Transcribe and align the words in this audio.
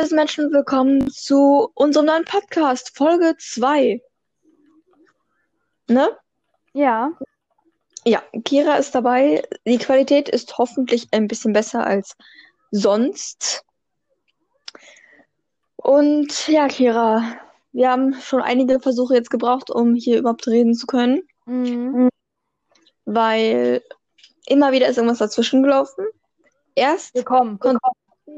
Liebe 0.00 0.14
Menschen, 0.14 0.52
willkommen 0.52 1.10
zu 1.10 1.70
unserem 1.74 2.06
neuen 2.06 2.24
Podcast, 2.24 2.96
Folge 2.96 3.34
2. 3.36 4.00
Ne? 5.88 6.16
Ja. 6.72 7.12
Ja, 8.04 8.22
Kira 8.44 8.76
ist 8.76 8.94
dabei. 8.94 9.42
Die 9.66 9.78
Qualität 9.78 10.28
ist 10.28 10.56
hoffentlich 10.56 11.08
ein 11.10 11.26
bisschen 11.26 11.52
besser 11.52 11.84
als 11.84 12.16
sonst. 12.70 13.64
Und 15.76 16.46
ja, 16.48 16.68
Kira, 16.68 17.34
wir 17.72 17.90
haben 17.90 18.14
schon 18.14 18.40
einige 18.42 18.80
Versuche 18.80 19.14
jetzt 19.14 19.30
gebraucht, 19.30 19.70
um 19.70 19.94
hier 19.94 20.18
überhaupt 20.18 20.46
reden 20.46 20.74
zu 20.74 20.86
können, 20.86 21.22
Mhm. 21.46 22.08
weil 23.04 23.82
immer 24.46 24.70
wieder 24.72 24.86
ist 24.88 24.96
irgendwas 24.96 25.18
dazwischen 25.18 25.62
gelaufen. 25.62 26.06
Erst 26.74 27.14
Willkommen. 27.14 27.58
Ge- 27.58 27.76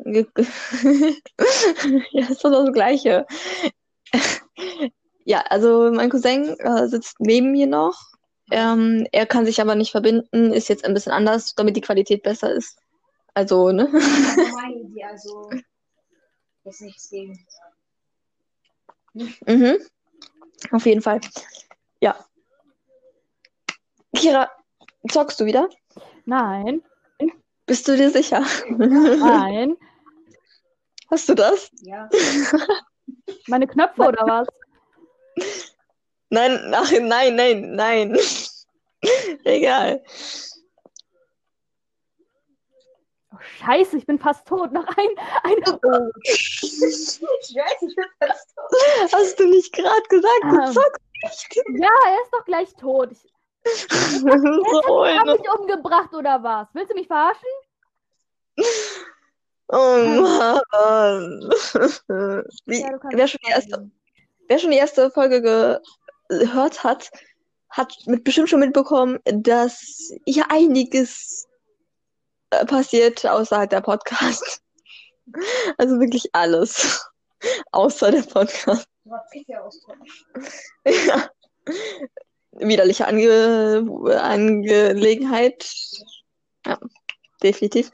Ja, 2.13 2.27
ist 2.29 2.45
doch 2.45 2.51
das 2.51 2.73
Gleiche. 2.73 3.27
Ja, 5.25 5.43
also 5.49 5.91
mein 5.93 6.11
Cousin 6.11 6.57
äh, 6.59 6.89
sitzt 6.89 7.21
neben 7.21 7.53
mir 7.53 7.67
noch. 7.67 7.95
Ähm, 8.51 9.07
er 9.13 9.27
kann 9.27 9.47
sich 9.47 9.61
aber 9.61 9.75
nicht 9.75 9.93
verbinden, 9.93 10.53
ist 10.53 10.69
jetzt 10.69 10.85
ein 10.85 10.95
bisschen 10.95 11.13
anders, 11.13 11.55
damit 11.55 11.77
die 11.77 11.81
Qualität 11.81 12.23
besser 12.23 12.53
ist. 12.53 12.79
Also, 13.35 13.71
ne? 13.71 13.89
Idee, 14.75 15.05
also 15.05 15.51
ist 16.65 16.81
nichts 16.81 17.11
gegen. 17.11 17.39
Mhm. 19.15 19.79
Auf 20.73 20.87
jeden 20.87 21.03
Fall. 21.03 21.21
Ja. 22.01 22.25
Kira, 24.15 24.51
zockst 25.09 25.39
du 25.41 25.45
wieder? 25.45 25.69
Nein. 26.25 26.83
Bist 27.67 27.87
du 27.87 27.97
dir 27.97 28.11
sicher? 28.11 28.45
Nein. 28.69 29.77
Hast 31.11 31.29
du 31.29 31.35
das? 31.35 31.71
Ja. 31.83 32.09
Meine 33.49 33.67
Knöpfe 33.67 34.03
oder 34.03 34.25
was? 34.27 34.49
Nein, 36.29 36.73
ach, 36.73 36.91
nein, 37.01 37.35
nein, 37.35 37.75
nein. 37.75 38.19
Egal. 39.45 40.05
Oh, 43.33 43.37
scheiße, 43.59 43.97
ich 43.97 44.07
bin 44.07 44.19
fast 44.19 44.47
tot. 44.47 44.71
Noch 44.73 44.87
ein. 44.87 45.09
ein 45.43 45.79
oh. 45.83 46.11
Ich 46.23 47.57
weiß, 47.57 47.83
ich 47.83 47.97
bin 47.97 48.05
fast 48.21 48.55
Hast 49.13 49.41
du 49.41 49.47
nicht 49.49 49.73
gerade 49.73 50.03
gesagt, 50.09 50.45
du 50.45 50.57
Ähm. 50.57 50.73
zockst 50.73 51.01
nicht? 51.23 51.83
Ja, 51.83 51.91
er 52.07 52.23
ist 52.23 52.33
doch 52.33 52.45
gleich 52.45 52.75
tot. 52.77 53.11
Ich 53.13 53.27
so, 54.21 54.29
hab 55.07 55.27
ne? 55.27 55.37
mich 55.37 55.51
umgebracht 55.51 56.15
oder 56.15 56.43
was? 56.43 56.69
Willst 56.73 56.91
du 56.91 56.95
mich 56.95 57.09
verarschen? 57.09 57.49
Oh 59.73 59.77
Mann. 59.97 61.41
Wie, 62.67 62.81
Ja, 62.81 62.99
wer, 63.13 63.29
schon 63.29 63.41
die 63.47 63.51
erste, 63.51 63.91
wer 64.49 64.59
schon 64.59 64.71
die 64.73 64.79
erste 64.79 65.11
Folge 65.13 65.41
gehört 66.29 66.83
hat, 66.83 67.11
hat 67.69 67.95
mit 68.07 68.25
bestimmt 68.25 68.49
schon 68.49 68.61
mitbekommen, 68.61 69.21
dass 69.25 70.13
hier 70.27 70.51
einiges 70.51 71.47
äh, 72.51 72.67
passiert 72.67 73.25
außerhalb 73.25 73.71
der 73.71 73.81
Podcast. 73.81 74.63
Also 75.79 76.01
wirklich 76.01 76.29
alles. 76.33 77.09
Außer 77.71 78.11
der 78.11 78.23
Podcast. 78.23 78.89
Ja. 80.85 81.31
Widerliche 82.51 83.07
Ange 83.07 83.87
Angelegenheit. 84.21 85.73
Ja, 86.67 86.81
definitiv. 87.45 87.93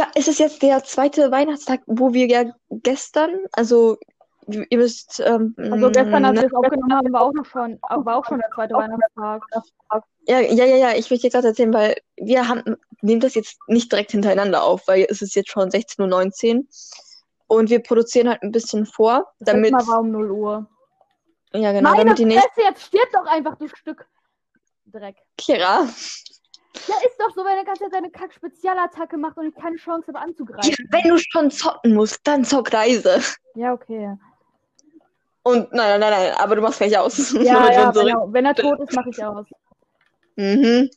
Ja, 0.00 0.08
es 0.14 0.28
ist 0.28 0.38
jetzt 0.40 0.62
der 0.62 0.82
zweite 0.82 1.30
Weihnachtstag, 1.30 1.82
wo 1.84 2.14
wir 2.14 2.26
ja 2.26 2.44
gestern, 2.70 3.38
also 3.52 3.98
ihr 4.46 4.78
müsst. 4.78 5.20
Ähm, 5.20 5.54
Also 5.58 5.90
gestern, 5.90 6.24
als 6.24 6.36
ne- 6.36 6.40
wir 6.40 6.46
es 6.46 6.54
aufgenommen 6.54 6.94
haben, 6.94 7.12
war 7.12 7.20
auch 7.20 7.34
noch 7.34 7.44
schon, 7.44 7.78
war 7.82 8.16
auch 8.16 8.24
schon 8.24 8.38
der 8.38 8.48
zweite 8.54 8.72
Weihnachtstag. 8.76 9.42
ja, 10.26 10.40
ja, 10.40 10.64
ja, 10.64 10.76
ja, 10.76 10.90
ich 10.96 11.10
möchte 11.10 11.26
dir 11.26 11.32
gerade 11.32 11.48
erzählen, 11.48 11.74
weil 11.74 11.96
wir 12.16 12.48
haben, 12.48 12.78
nehmen 13.02 13.20
das 13.20 13.34
jetzt 13.34 13.58
nicht 13.66 13.92
direkt 13.92 14.12
hintereinander 14.12 14.62
auf, 14.62 14.88
weil 14.88 15.06
es 15.10 15.20
ist 15.20 15.34
jetzt 15.34 15.50
schon 15.50 15.68
16.19 15.68 16.56
Uhr 16.56 16.64
und 17.58 17.68
wir 17.68 17.82
produzieren 17.82 18.30
halt 18.30 18.42
ein 18.42 18.52
bisschen 18.52 18.86
vor, 18.86 19.30
Das 19.38 19.52
damit, 19.52 19.72
Mal 19.72 19.86
war 19.86 20.00
um 20.00 20.10
0 20.12 20.30
Uhr. 20.30 20.66
ja 21.52 21.72
genau, 21.72 21.90
Meine 21.90 22.04
damit 22.04 22.18
die 22.20 22.24
nächste, 22.24 22.62
jetzt 22.62 22.84
stirb 22.86 23.12
doch 23.12 23.26
einfach, 23.26 23.56
du 23.58 23.68
Stück 23.68 24.08
Dreck. 24.86 25.16
Kira, 25.36 25.86
Ja, 26.86 26.94
ist 27.06 27.16
doch 27.18 27.30
so, 27.34 27.44
wenn 27.44 27.56
er 27.58 27.64
ganze 27.64 27.82
Zeit 27.84 27.92
seine 27.92 28.10
Kack-Spezialattacke 28.10 29.16
macht 29.16 29.36
und 29.36 29.46
ich 29.48 29.54
keine 29.54 29.76
Chance 29.76 30.06
habe 30.08 30.18
anzugreifen. 30.20 30.70
Kira, 30.70 30.88
wenn 30.90 31.10
du 31.10 31.18
schon 31.18 31.50
zocken 31.50 31.94
musst, 31.94 32.20
dann 32.24 32.44
zock 32.44 32.70
leise. 32.72 33.20
Ja, 33.54 33.72
okay. 33.72 34.16
Und 35.42 35.72
nein, 35.72 35.98
nein, 35.98 36.00
nein, 36.00 36.10
nein, 36.10 36.32
aber 36.36 36.56
du 36.56 36.62
machst 36.62 36.78
gleich 36.78 36.96
aus. 36.96 37.32
Ja, 37.32 37.40
ja, 37.72 37.92
zurück- 37.92 38.06
genau. 38.06 38.32
Wenn 38.32 38.44
er 38.46 38.54
tot 38.54 38.78
ist, 38.80 38.92
mache 38.94 39.10
ich 39.10 39.24
aus. 39.24 39.46
Mhm, 40.36 40.88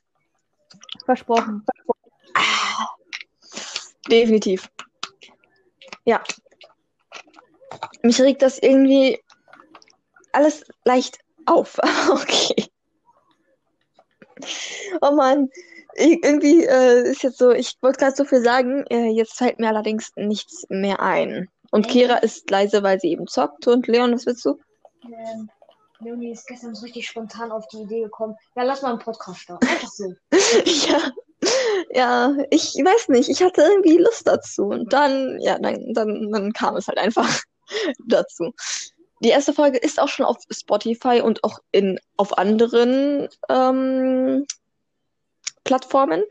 Versprochen. 1.06 1.66
definitiv. 4.10 4.70
Ja. 6.06 6.22
Mich 8.04 8.20
regt 8.22 8.42
das 8.42 8.60
irgendwie 8.60 9.20
alles 10.34 10.64
leicht 10.86 11.20
auf. 11.46 11.80
Okay. 12.12 12.68
Oh 15.02 15.12
Mann. 15.12 15.50
Ich, 15.96 16.24
irgendwie 16.24 16.66
äh, 16.66 17.10
ist 17.10 17.24
jetzt 17.24 17.38
so, 17.38 17.52
ich 17.52 17.78
wollte 17.82 18.00
gerade 18.00 18.16
so 18.16 18.26
viel 18.26 18.42
sagen, 18.42 18.84
äh, 18.90 19.10
jetzt 19.10 19.38
fällt 19.38 19.60
mir 19.60 19.68
allerdings 19.68 20.12
nichts 20.16 20.66
mehr 20.70 21.02
ein. 21.02 21.50
Und 21.72 21.88
Kira 21.88 22.18
ist 22.18 22.50
leise, 22.50 22.84
weil 22.84 23.00
sie 23.00 23.12
eben 23.12 23.28
zockt. 23.28 23.68
Und 23.68 23.88
Leon, 23.88 24.14
was 24.14 24.26
willst 24.26 24.46
du? 24.46 24.60
Ähm, 25.06 25.50
Leonie 26.00 26.32
ist 26.32 26.48
gestern 26.48 26.76
so 26.76 26.84
richtig 26.84 27.08
spontan 27.08 27.52
auf 27.52 27.68
die 27.68 27.82
Idee 27.82 28.02
gekommen. 28.02 28.36
Ja, 28.56 28.64
lass 28.64 28.82
mal 28.82 28.90
einen 28.90 29.00
Podcast 29.00 29.40
starten. 29.40 29.68
Einfach 29.70 29.90
so. 29.90 30.14
Ja, 30.66 31.12
ja, 31.92 32.36
ich 32.50 32.76
weiß 32.76 33.10
nicht, 33.10 33.30
ich 33.30 33.42
hatte 33.42 33.62
irgendwie 33.62 33.98
Lust 33.98 34.28
dazu 34.28 34.68
und 34.68 34.94
dann, 34.94 35.40
ja, 35.42 35.60
dann, 35.60 35.94
dann, 35.94 36.32
dann 36.32 36.54
kam 36.54 36.76
es 36.76 36.88
halt 36.88 36.98
einfach 36.98 37.42
dazu. 38.08 38.54
Die 39.24 39.30
erste 39.30 39.54
Folge 39.54 39.78
ist 39.78 40.02
auch 40.02 40.10
schon 40.10 40.26
auf 40.26 40.38
Spotify 40.52 41.22
und 41.22 41.46
auch 41.46 41.60
in, 41.72 41.98
auf 42.18 42.38
anderen 42.38 43.30
ähm, 43.48 44.46
Plattformen. 45.64 46.24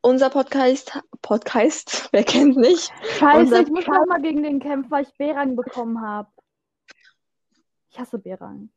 Unser 0.00 0.30
Podcast, 0.30 0.98
Podcast, 1.22 2.08
wer 2.12 2.24
kennt 2.24 2.56
nicht? 2.56 2.90
Scheiße, 3.18 3.38
Unser 3.38 3.60
ich 3.60 3.68
muss 3.68 3.86
noch 3.86 4.06
mal 4.06 4.20
gegen 4.20 4.42
den 4.42 4.58
kämpfen, 4.58 4.90
weil 4.90 5.04
ich 5.04 5.14
B-Rang 5.18 5.54
bekommen 5.54 6.00
habe. 6.00 6.28
Ich 7.90 7.98
hasse 7.98 8.18
B-Rang. 8.18 8.70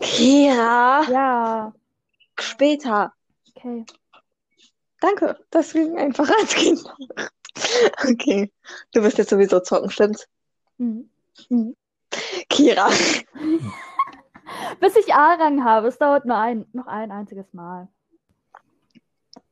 Ja, 0.00 1.02
Ja, 1.08 1.72
später. 2.38 3.14
okay. 3.56 3.86
Danke, 5.00 5.38
das 5.50 5.72
ging 5.72 5.96
einfach 5.96 6.28
als 6.40 6.54
Kind. 6.54 6.84
Okay, 8.04 8.52
du 8.92 9.02
wirst 9.02 9.16
jetzt 9.16 9.30
sowieso 9.30 9.60
zocken, 9.60 9.90
stimmt's? 9.90 10.28
Mhm. 10.82 11.76
Kira. 12.48 12.88
Bis 14.80 14.96
ich 14.96 15.14
A-Rang 15.14 15.64
habe, 15.64 15.88
es 15.88 15.98
dauert 15.98 16.26
nur 16.26 16.36
ein, 16.36 16.66
noch 16.72 16.86
ein 16.86 17.10
einziges 17.10 17.52
Mal. 17.52 17.88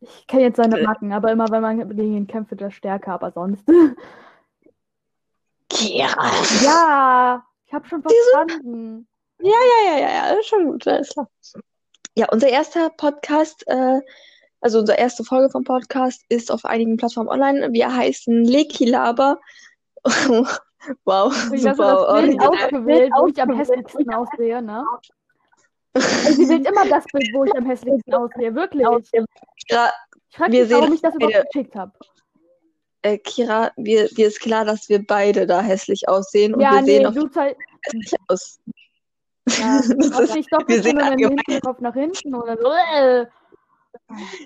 Ich 0.00 0.26
kenne 0.26 0.42
jetzt 0.42 0.56
seine 0.56 0.82
Macken, 0.82 1.12
aber 1.12 1.30
immer 1.30 1.48
wenn 1.50 1.62
man 1.62 1.96
gegen 1.96 2.16
ihn 2.16 2.26
kämpft, 2.26 2.50
wird 2.50 2.62
er 2.62 2.70
stärker, 2.70 3.12
aber 3.12 3.32
sonst. 3.32 3.64
Kira. 5.68 6.32
ja, 6.64 7.44
ich 7.66 7.72
habe 7.72 7.86
schon 7.86 8.02
verstanden. 8.02 9.06
Ja, 9.41 9.50
ja, 9.50 9.92
ja, 9.92 10.00
ja, 10.00 10.34
ja, 10.34 10.42
schon 10.42 10.66
gut, 10.66 10.86
alles 10.86 11.10
klar. 11.10 11.28
Ja, 12.16 12.26
unser 12.30 12.48
erster 12.48 12.91
Podcast, 12.91 13.66
äh, 13.68 14.00
also 14.60 14.80
unsere 14.80 14.98
erste 14.98 15.24
Folge 15.24 15.50
vom 15.50 15.64
Podcast 15.64 16.22
ist 16.28 16.50
auf 16.50 16.64
einigen 16.64 16.97
Plattformen 16.97 17.28
online. 17.28 17.72
Wir 17.72 17.94
heißen 17.94 18.44
Leki 18.44 18.86
Laber. 18.86 19.41
Wow, 21.04 21.32
Ich 21.53 21.66
habe 21.66 21.77
super 21.77 22.06
das 22.06 22.22
Bild 22.22 22.41
ausgewählt, 22.42 23.12
wo 23.16 23.27
ich 23.27 23.42
am 23.42 23.53
hässlichsten 23.53 24.15
aussehe, 24.15 24.62
ne? 24.62 24.84
Also, 25.94 26.32
Sie 26.34 26.48
wählt 26.48 26.68
immer 26.68 26.86
das 26.86 27.04
Bild, 27.12 27.28
wo 27.34 27.44
ich 27.44 27.54
am 27.56 27.66
hässlichsten 27.66 28.15
aussehe, 28.15 28.54
wirklich. 28.54 28.86
Kira, 29.66 29.92
Ich 30.30 30.36
frage 30.36 30.53
Wir 30.53 30.62
mich, 30.62 30.71
warum 30.71 30.84
sehen 30.86 30.94
ich 30.94 31.03
das 31.03 31.15
überhaupt 31.16 31.53
geschickt 31.53 31.74
habe. 31.74 31.92
äh, 33.03 33.18
Kira, 33.18 33.72
wir, 33.77 34.09
dir 34.09 34.28
ist 34.28 34.41
klar, 34.41 34.65
dass 34.65 34.88
wir 34.88 35.04
beide 35.04 35.47
da 35.47 35.60
hässlich 35.60 36.09
aussehen 36.09 36.54
und 36.54 36.60
Ja, 36.60 36.72
wir 36.74 36.83
nee, 36.83 36.86
sehen 36.86 37.06
auch 37.06 37.15
hässlich 37.83 38.15
aus. 38.28 38.59
ja, 39.48 39.80
Das 39.98 40.21
ist, 40.21 40.36
ich 40.36 40.47
doch 40.48 40.66
wir 40.68 40.83
sehen 40.83 40.98
den 40.98 41.18
Hinterkopf 41.18 41.80
nach 41.80 41.94
hinten 41.94 42.34
oder 42.34 42.56
so. 42.56 42.71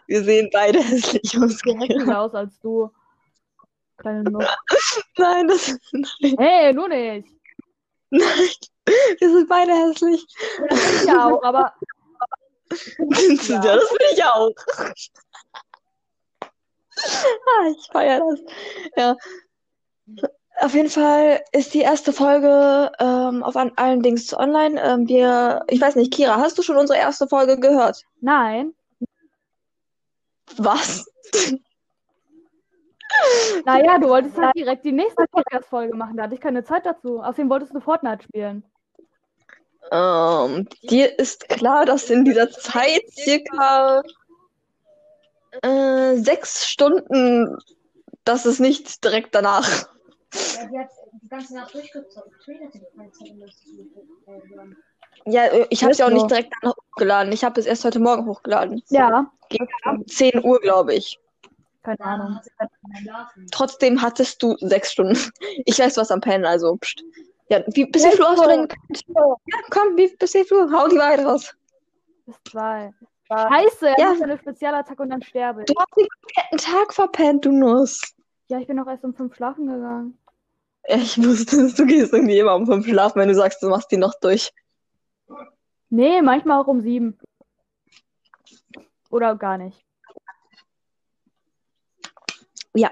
Wir 0.06 0.24
sehen 0.24 0.48
beide 0.52 0.78
hässlich 0.82 1.36
aus. 1.38 1.52
ich 1.52 1.58
sehe 1.58 1.78
hässlicher 1.78 2.20
aus 2.20 2.34
als 2.34 2.58
du. 2.60 2.90
Kleine 3.96 4.30
Nuss. 4.30 4.44
Nein, 5.16 5.48
das, 5.48 5.76
nein, 5.92 6.36
Hey, 6.38 6.74
du 6.74 6.86
nicht. 6.88 7.28
nein, 8.10 8.48
wir 9.18 9.30
sind 9.30 9.48
beide 9.48 9.72
hässlich. 9.72 10.26
Das 10.68 10.80
bin 10.80 10.96
ich 11.00 11.06
ja 11.06 11.26
auch, 11.26 11.42
aber 11.42 11.72
ja, 12.98 13.60
das 13.60 13.88
bin 13.88 14.06
ich 14.12 14.24
auch. 14.24 14.50
ah, 16.96 17.68
ich 17.70 17.86
feiere 17.90 18.20
das. 18.30 18.40
Ja. 18.96 19.16
Auf 20.60 20.74
jeden 20.74 20.90
Fall 20.90 21.42
ist 21.52 21.74
die 21.74 21.80
erste 21.80 22.12
Folge 22.12 22.92
ähm, 23.00 23.42
auf 23.42 23.56
an 23.56 23.72
allen 23.76 24.02
Dings 24.02 24.32
online. 24.36 24.80
Ähm, 24.80 25.08
wir, 25.08 25.64
ich 25.68 25.80
weiß 25.80 25.96
nicht, 25.96 26.12
Kira, 26.12 26.36
hast 26.36 26.56
du 26.58 26.62
schon 26.62 26.76
unsere 26.76 26.98
erste 26.98 27.26
Folge 27.26 27.58
gehört? 27.58 28.04
Nein. 28.20 28.72
Was? 30.56 31.06
Naja, 33.64 33.98
du 33.98 34.08
wolltest 34.08 34.36
halt 34.36 34.54
direkt 34.54 34.84
die 34.84 34.92
nächste 34.92 35.24
Podcast-Folge 35.30 35.96
machen. 35.96 36.16
Da 36.16 36.24
hatte 36.24 36.34
ich 36.34 36.40
keine 36.40 36.64
Zeit 36.64 36.84
dazu. 36.84 37.20
Außerdem 37.20 37.50
wolltest 37.50 37.74
du 37.74 37.80
Fortnite 37.80 38.22
spielen. 38.22 38.64
Ähm, 39.90 40.68
dir 40.82 41.18
ist 41.18 41.48
klar, 41.48 41.84
dass 41.84 42.10
in 42.10 42.24
dieser 42.24 42.50
Zeit 42.50 43.02
circa 43.10 44.02
äh, 45.62 46.16
sechs 46.16 46.66
Stunden, 46.66 47.58
das 48.24 48.46
ist 48.46 48.60
nicht 48.60 49.04
direkt 49.04 49.34
danach. 49.34 49.68
Ja, 50.56 50.66
die 50.66 50.78
hat 50.78 50.88
die 51.22 51.28
ganze 51.28 51.54
Nacht 51.54 51.74
durchgezockt. 51.74 52.48
Um. 54.26 54.76
Ja, 55.26 55.44
äh, 55.44 55.66
ich 55.70 55.82
habe 55.82 55.92
es 55.92 55.98
ja 55.98 56.06
auch 56.06 56.10
nicht 56.10 56.30
direkt 56.30 56.52
danach 56.60 56.76
hochgeladen. 56.76 57.32
Ich 57.32 57.44
habe 57.44 57.60
es 57.60 57.66
erst 57.66 57.84
heute 57.84 58.00
Morgen 58.00 58.26
hochgeladen. 58.26 58.82
Ja, 58.88 59.30
Gegen 59.48 59.68
10 60.06 60.44
Uhr, 60.44 60.60
glaube 60.60 60.94
ich. 60.94 61.18
Keine 61.84 61.96
Dann 61.98 62.20
Ahnung. 62.20 62.40
Trotzdem 63.52 64.00
hattest 64.02 64.42
du 64.42 64.56
sechs 64.60 64.92
Stunden. 64.92 65.16
Ich 65.66 65.78
weiß 65.78 65.96
was 65.96 66.10
am 66.10 66.20
Pennen, 66.20 66.44
also. 66.44 66.76
Pst. 66.76 67.02
Ja, 67.50 67.62
wie, 67.68 67.84
bis 67.86 68.04
wie 68.04 68.10
viel 68.10 68.20
Uhr 68.22 68.28
hast 68.30 68.42
du 68.44 68.48
denn? 68.48 68.68
Ja, 69.14 69.22
komm, 69.70 69.96
wie, 69.96 70.14
bis 70.16 70.34
wie 70.34 70.44
viel 70.44 70.56
Uhr? 70.56 70.72
Hau 70.72 70.88
die 70.88 70.96
Wahrheit 70.96 71.20
raus. 71.24 71.54
Bis 72.26 72.36
zwei. 72.50 72.92
Scheiße, 73.30 73.88
er 73.88 73.98
Ja. 73.98 74.10
macht 74.12 74.22
eine 74.22 74.38
Spezialattacke 74.38 75.02
und 75.02 75.10
dann 75.10 75.22
sterbe 75.22 75.60
ich. 75.60 75.66
Du 75.66 75.74
hast 75.78 75.96
den 75.96 76.06
kompletten 76.08 76.58
Tag 76.58 76.92
verpennt, 76.94 77.44
du 77.44 77.52
Nuss. 77.52 78.00
Ja, 78.48 78.58
ich 78.58 78.66
bin 78.66 78.78
auch 78.80 78.86
erst 78.86 79.04
um 79.04 79.14
fünf 79.14 79.34
schlafen 79.34 79.66
gegangen. 79.66 80.18
Ich 80.86 81.16
wusste 81.22 81.62
es, 81.62 81.74
du 81.74 81.86
gehst 81.86 82.12
irgendwie 82.12 82.38
immer 82.38 82.54
um 82.54 82.66
fünf 82.66 82.86
schlafen, 82.86 83.18
wenn 83.20 83.28
du 83.28 83.34
sagst, 83.34 83.62
du 83.62 83.68
machst 83.68 83.90
die 83.90 83.96
noch 83.96 84.14
durch. 84.20 84.50
Nee, 85.88 86.20
manchmal 86.22 86.60
auch 86.60 86.66
um 86.66 86.80
sieben. 86.82 87.18
Oder 89.10 89.36
gar 89.36 89.56
nicht. 89.58 89.82
Ja, 92.74 92.90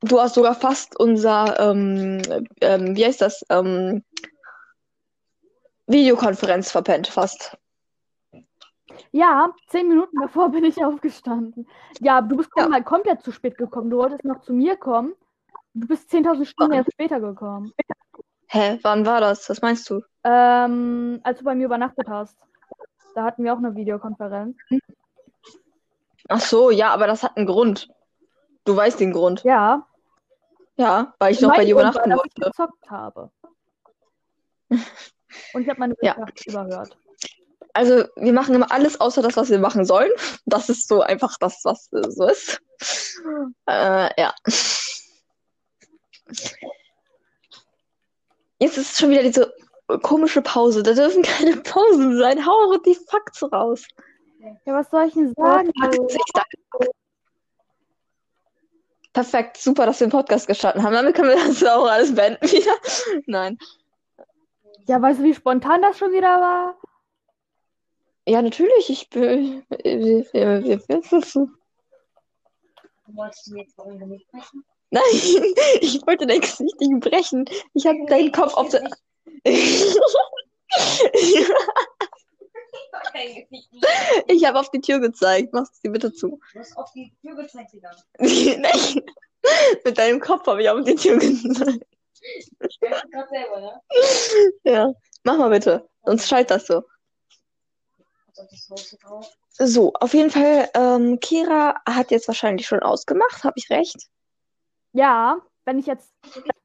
du 0.00 0.20
hast 0.20 0.34
sogar 0.34 0.54
fast 0.54 0.98
unser, 0.98 1.58
ähm, 1.58 2.22
ähm, 2.60 2.96
wie 2.96 3.04
heißt 3.04 3.20
das, 3.20 3.44
ähm, 3.50 4.04
Videokonferenz 5.86 6.70
verpennt, 6.70 7.06
fast. 7.08 7.56
Ja, 9.12 9.52
zehn 9.68 9.88
Minuten 9.88 10.18
davor 10.20 10.48
bin 10.50 10.64
ich 10.64 10.84
aufgestanden. 10.84 11.68
Ja, 12.00 12.20
du 12.20 12.36
bist 12.36 12.50
Ja. 12.56 12.68
mal 12.68 12.82
komplett 12.82 13.22
zu 13.22 13.32
spät 13.32 13.56
gekommen. 13.58 13.90
Du 13.90 13.98
wolltest 13.98 14.24
noch 14.24 14.40
zu 14.40 14.52
mir 14.52 14.76
kommen. 14.76 15.14
Du 15.74 15.86
bist 15.86 16.10
10.000 16.10 16.46
Stunden 16.46 16.72
erst 16.72 16.92
später 16.92 17.20
gekommen. 17.20 17.72
Hä, 18.48 18.78
wann 18.82 19.04
war 19.04 19.20
das? 19.20 19.48
Was 19.50 19.60
meinst 19.60 19.88
du? 19.90 20.00
Ähm, 20.24 21.20
als 21.22 21.38
du 21.38 21.44
bei 21.44 21.54
mir 21.54 21.66
übernachtet 21.66 22.08
hast. 22.08 22.36
Da 23.14 23.24
hatten 23.24 23.44
wir 23.44 23.52
auch 23.52 23.58
eine 23.58 23.74
Videokonferenz. 23.74 24.56
Ach 26.28 26.40
so, 26.40 26.70
ja, 26.70 26.92
aber 26.92 27.06
das 27.06 27.22
hat 27.22 27.36
einen 27.36 27.46
Grund. 27.46 27.88
Du 28.66 28.76
weißt 28.76 29.00
den 29.00 29.12
Grund. 29.12 29.42
Ja. 29.44 29.86
Ja, 30.76 31.14
weil 31.18 31.32
ich 31.32 31.40
noch 31.40 31.54
bei 31.56 31.64
dir 31.64 31.72
übernachten 31.72 32.10
dass 32.10 32.20
ich 32.24 32.42
wollte. 32.42 32.50
gezockt 32.50 32.90
habe. 32.90 33.30
Und 35.54 35.62
ich 35.62 35.68
habe 35.68 35.80
meine 35.80 35.94
Ja. 36.02 36.16
Überhört. 36.46 36.98
Also, 37.72 38.04
wir 38.16 38.32
machen 38.32 38.54
immer 38.54 38.70
alles 38.72 39.00
außer 39.00 39.22
das, 39.22 39.36
was 39.36 39.50
wir 39.50 39.58
machen 39.58 39.84
sollen. 39.84 40.10
Das 40.46 40.68
ist 40.68 40.88
so 40.88 41.02
einfach 41.02 41.36
das, 41.38 41.60
was 41.64 41.90
äh, 41.92 42.10
so 42.10 42.28
ist. 42.28 42.60
Äh, 43.66 44.20
ja. 44.20 44.34
Jetzt 48.58 48.78
ist 48.78 48.98
schon 48.98 49.10
wieder 49.10 49.22
diese 49.22 49.52
komische 50.02 50.42
Pause. 50.42 50.82
Da 50.82 50.92
dürfen 50.92 51.22
keine 51.22 51.56
Pausen 51.56 52.18
sein. 52.18 52.44
Hau 52.46 52.76
die 52.78 52.94
Facts 53.08 53.42
raus. 53.50 53.84
Ja, 54.64 54.74
was 54.74 54.90
soll 54.90 55.06
ich 55.08 55.14
denn 55.14 55.32
sagen? 55.34 55.70
Ich 56.08 56.22
sag- 56.34 56.46
Perfekt, 59.16 59.56
super, 59.56 59.86
dass 59.86 59.98
wir 60.00 60.08
den 60.08 60.12
Podcast 60.12 60.46
gestartet 60.46 60.82
haben. 60.82 60.92
Damit 60.92 61.16
können 61.16 61.30
wir 61.30 61.36
das 61.36 61.64
auch 61.64 61.86
alles 61.86 62.14
beenden 62.14 62.46
wieder. 62.52 62.76
Nein. 63.26 63.56
Ja, 64.88 65.00
weißt 65.00 65.20
du, 65.20 65.24
wie 65.24 65.32
spontan 65.32 65.80
das 65.80 65.96
schon 65.96 66.12
wieder 66.12 66.38
war? 66.38 66.76
Ja, 68.28 68.42
natürlich. 68.42 68.90
Ich 68.90 69.08
bin. 69.08 69.64
Wolltest 73.06 73.46
du 73.46 73.56
jetzt 73.56 73.78
warum 73.78 73.96
nicht 73.96 74.26
sprechen? 74.28 74.66
Nein, 74.90 75.02
ich 75.80 76.06
wollte 76.06 76.26
dein 76.26 76.42
Gesicht 76.42 76.78
nicht 76.78 77.00
brechen. 77.00 77.46
Ich 77.72 77.86
habe 77.86 78.04
deinen 78.08 78.32
Kopf 78.32 78.52
auf 78.52 78.68
der. 78.68 78.82
ich 84.28 84.44
habe 84.44 84.58
auf 84.58 84.70
die 84.70 84.80
Tür 84.80 85.00
gezeigt. 85.00 85.52
Machst 85.52 85.80
sie 85.82 85.88
bitte 85.88 86.12
zu. 86.12 86.40
Du 86.52 86.58
hast 86.58 86.76
auf 86.76 86.92
die 86.92 87.12
Tür 87.20 87.36
gezeigt 87.36 87.72
gegangen. 87.72 88.00
Nein. 88.18 89.02
Mit 89.84 89.98
deinem 89.98 90.20
Kopf 90.20 90.46
habe 90.46 90.62
ich 90.62 90.68
auf 90.68 90.84
die 90.84 90.94
Tür 90.94 91.18
gezeigt. 91.18 91.86
Gerade 92.80 93.28
selber, 93.30 93.60
ne? 93.60 93.82
Ja. 94.64 94.92
Mach 95.24 95.38
mal 95.38 95.50
bitte. 95.50 95.88
Sonst 96.04 96.30
du. 96.30 96.36
Also 96.36 96.84
das 98.68 98.96
drauf. 99.00 99.36
So, 99.58 99.92
auf 99.94 100.12
jeden 100.12 100.30
Fall, 100.30 100.68
ähm, 100.74 101.18
Kira 101.20 101.80
hat 101.88 102.10
jetzt 102.10 102.28
wahrscheinlich 102.28 102.66
schon 102.66 102.80
ausgemacht, 102.80 103.42
habe 103.42 103.54
ich 103.56 103.70
recht? 103.70 104.08
Ja, 104.92 105.38
wenn 105.64 105.78
ich 105.78 105.86
jetzt, 105.86 106.12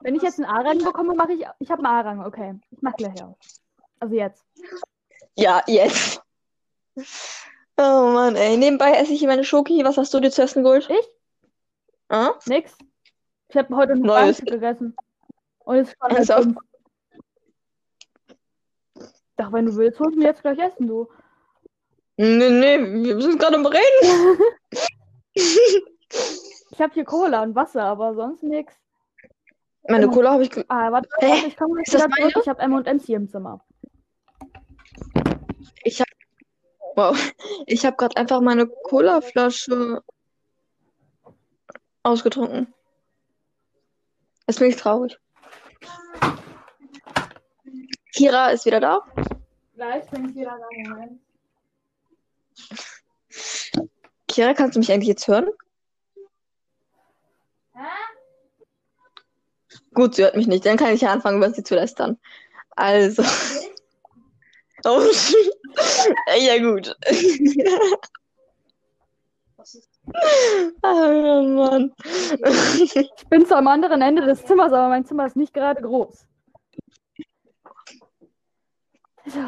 wenn 0.01 0.15
ich 0.15 0.21
jetzt 0.21 0.39
einen 0.39 0.49
A-Rang 0.49 0.79
bekomme, 0.79 1.15
mache 1.15 1.33
ich, 1.33 1.45
ich 1.59 1.71
habe 1.71 1.85
einen 1.85 1.85
A-Rang, 1.85 2.25
okay. 2.25 2.59
Ich 2.69 2.81
mache 2.81 2.97
gleich 2.97 3.23
aus. 3.23 3.61
Also 3.99 4.15
jetzt. 4.15 4.45
Ja, 5.35 5.63
jetzt. 5.67 6.21
Oh 7.77 8.11
Mann, 8.13 8.35
ey. 8.35 8.57
Nebenbei 8.57 8.91
esse 8.91 9.13
ich 9.13 9.19
hier 9.19 9.27
meine 9.27 9.43
Schoki. 9.43 9.83
Was 9.83 9.97
hast 9.97 10.13
du 10.13 10.19
dir 10.19 10.31
zu 10.31 10.43
essen 10.43 10.63
geholt? 10.63 10.89
Ich? 10.89 11.09
Ah? 12.09 12.33
Nix. 12.45 12.77
Ich 13.49 13.57
habe 13.57 13.75
heute 13.75 13.93
ein 13.93 14.01
Neues. 14.01 14.39
Gegessen. 14.39 14.95
Und 15.59 15.75
ist 15.77 15.95
schon 15.99 16.11
halb 16.11 16.43
fünf. 16.43 16.57
Doch, 19.37 19.51
wenn 19.51 19.65
du 19.65 19.75
willst, 19.75 19.99
holst 19.99 20.15
du 20.15 20.19
mir 20.19 20.27
jetzt 20.27 20.41
gleich 20.41 20.59
essen, 20.59 20.87
du. 20.87 21.07
Nee, 22.17 22.49
nee, 22.49 22.77
wir 22.79 23.21
sind 23.21 23.39
gerade 23.39 23.55
am 23.55 23.65
Reden. 23.65 24.39
Ich 26.71 26.79
habe 26.79 26.93
hier 26.93 27.03
Cola 27.05 27.43
und 27.43 27.53
Wasser, 27.53 27.83
aber 27.83 28.15
sonst 28.15 28.43
nix. 28.43 28.73
Meine 29.87 30.07
Cola 30.07 30.31
habe 30.31 30.43
ich. 30.43 30.51
Ah, 30.69 30.91
warte, 30.91 31.09
warte, 31.19 31.47
ich 31.47 31.57
komme 31.57 31.75
gleich 31.75 31.87
wieder 31.87 32.09
zurück. 32.09 32.43
Ich 32.43 32.49
habe 32.49 32.61
M&M's 32.61 33.05
hier 33.05 33.17
im 33.17 33.29
Zimmer. 33.29 33.63
Ich 35.83 35.99
habe. 35.99 36.09
Wow. 37.01 37.33
Ich 37.65 37.83
habe 37.83 37.97
gerade 37.97 38.15
einfach 38.15 38.41
meine 38.41 38.67
Colaflasche 38.67 40.03
ausgetrunken. 42.03 42.71
Jetzt 44.47 44.59
bin 44.59 44.69
ich 44.69 44.75
traurig. 44.75 45.17
Kira 48.13 48.51
ist 48.51 48.65
wieder 48.67 48.79
da. 48.79 48.99
Gleich 49.73 50.07
bin 50.11 50.29
ich 50.29 50.35
wieder 50.35 50.59
da. 50.59 50.89
Moment. 50.89 51.21
Kira, 54.27 54.53
kannst 54.53 54.75
du 54.75 54.79
mich 54.79 54.91
eigentlich 54.91 55.07
jetzt 55.07 55.27
hören? 55.27 55.47
Gut, 59.95 60.15
sie 60.15 60.23
hört 60.23 60.35
mich 60.35 60.45
nicht. 60.45 60.67
Dann 60.67 60.77
kann 60.77 60.93
ich 60.93 61.01
ja 61.01 61.11
anfangen, 61.11 61.37
über 61.37 61.51
sie 61.51 61.63
zu 61.63 61.73
lästern. 61.73 62.19
Also. 62.75 63.23
Oh, 64.83 65.01
ja, 66.37 66.57
gut. 66.59 66.95
Oh 70.83 71.43
Mann. 71.43 71.93
Ich 72.81 73.27
bin 73.29 73.45
zwar 73.45 73.59
am 73.59 73.67
anderen 73.67 74.01
Ende 74.01 74.25
des 74.25 74.43
Zimmers, 74.45 74.73
aber 74.73 74.89
mein 74.89 75.05
Zimmer 75.05 75.27
ist 75.27 75.35
nicht 75.35 75.53
gerade 75.53 75.81
groß. 75.81 76.25
So. 79.25 79.39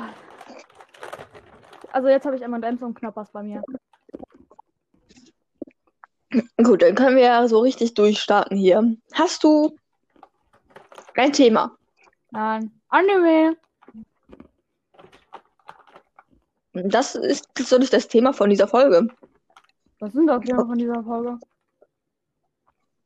Also 1.92 2.08
jetzt 2.08 2.26
habe 2.26 2.36
ich 2.36 2.42
M&M's 2.42 2.82
und 2.82 2.96
Knoppers 2.96 3.32
bei 3.32 3.44
mir. 3.44 3.64
Gut, 6.64 6.82
dann 6.82 6.96
können 6.96 7.16
wir 7.16 7.24
ja 7.24 7.48
so 7.48 7.60
richtig 7.60 7.94
durchstarten 7.94 8.58
hier. 8.58 8.96
Hast 9.14 9.44
du 9.44 9.76
ein 11.16 11.34
Thema? 11.34 11.78
Nein. 12.32 12.72
Anime. 12.90 13.56
Das 16.74 17.16
ist 17.16 17.48
das 17.54 17.70
soll 17.70 17.80
nicht 17.80 17.94
das 17.94 18.08
Thema 18.08 18.34
von 18.34 18.50
dieser 18.50 18.68
Folge. 18.68 19.08
Was 20.00 20.12
sind 20.14 20.28
das 20.28 20.42
Thema 20.44 20.66
von 20.66 20.78
dieser 20.78 21.04
Folge? 21.04 21.38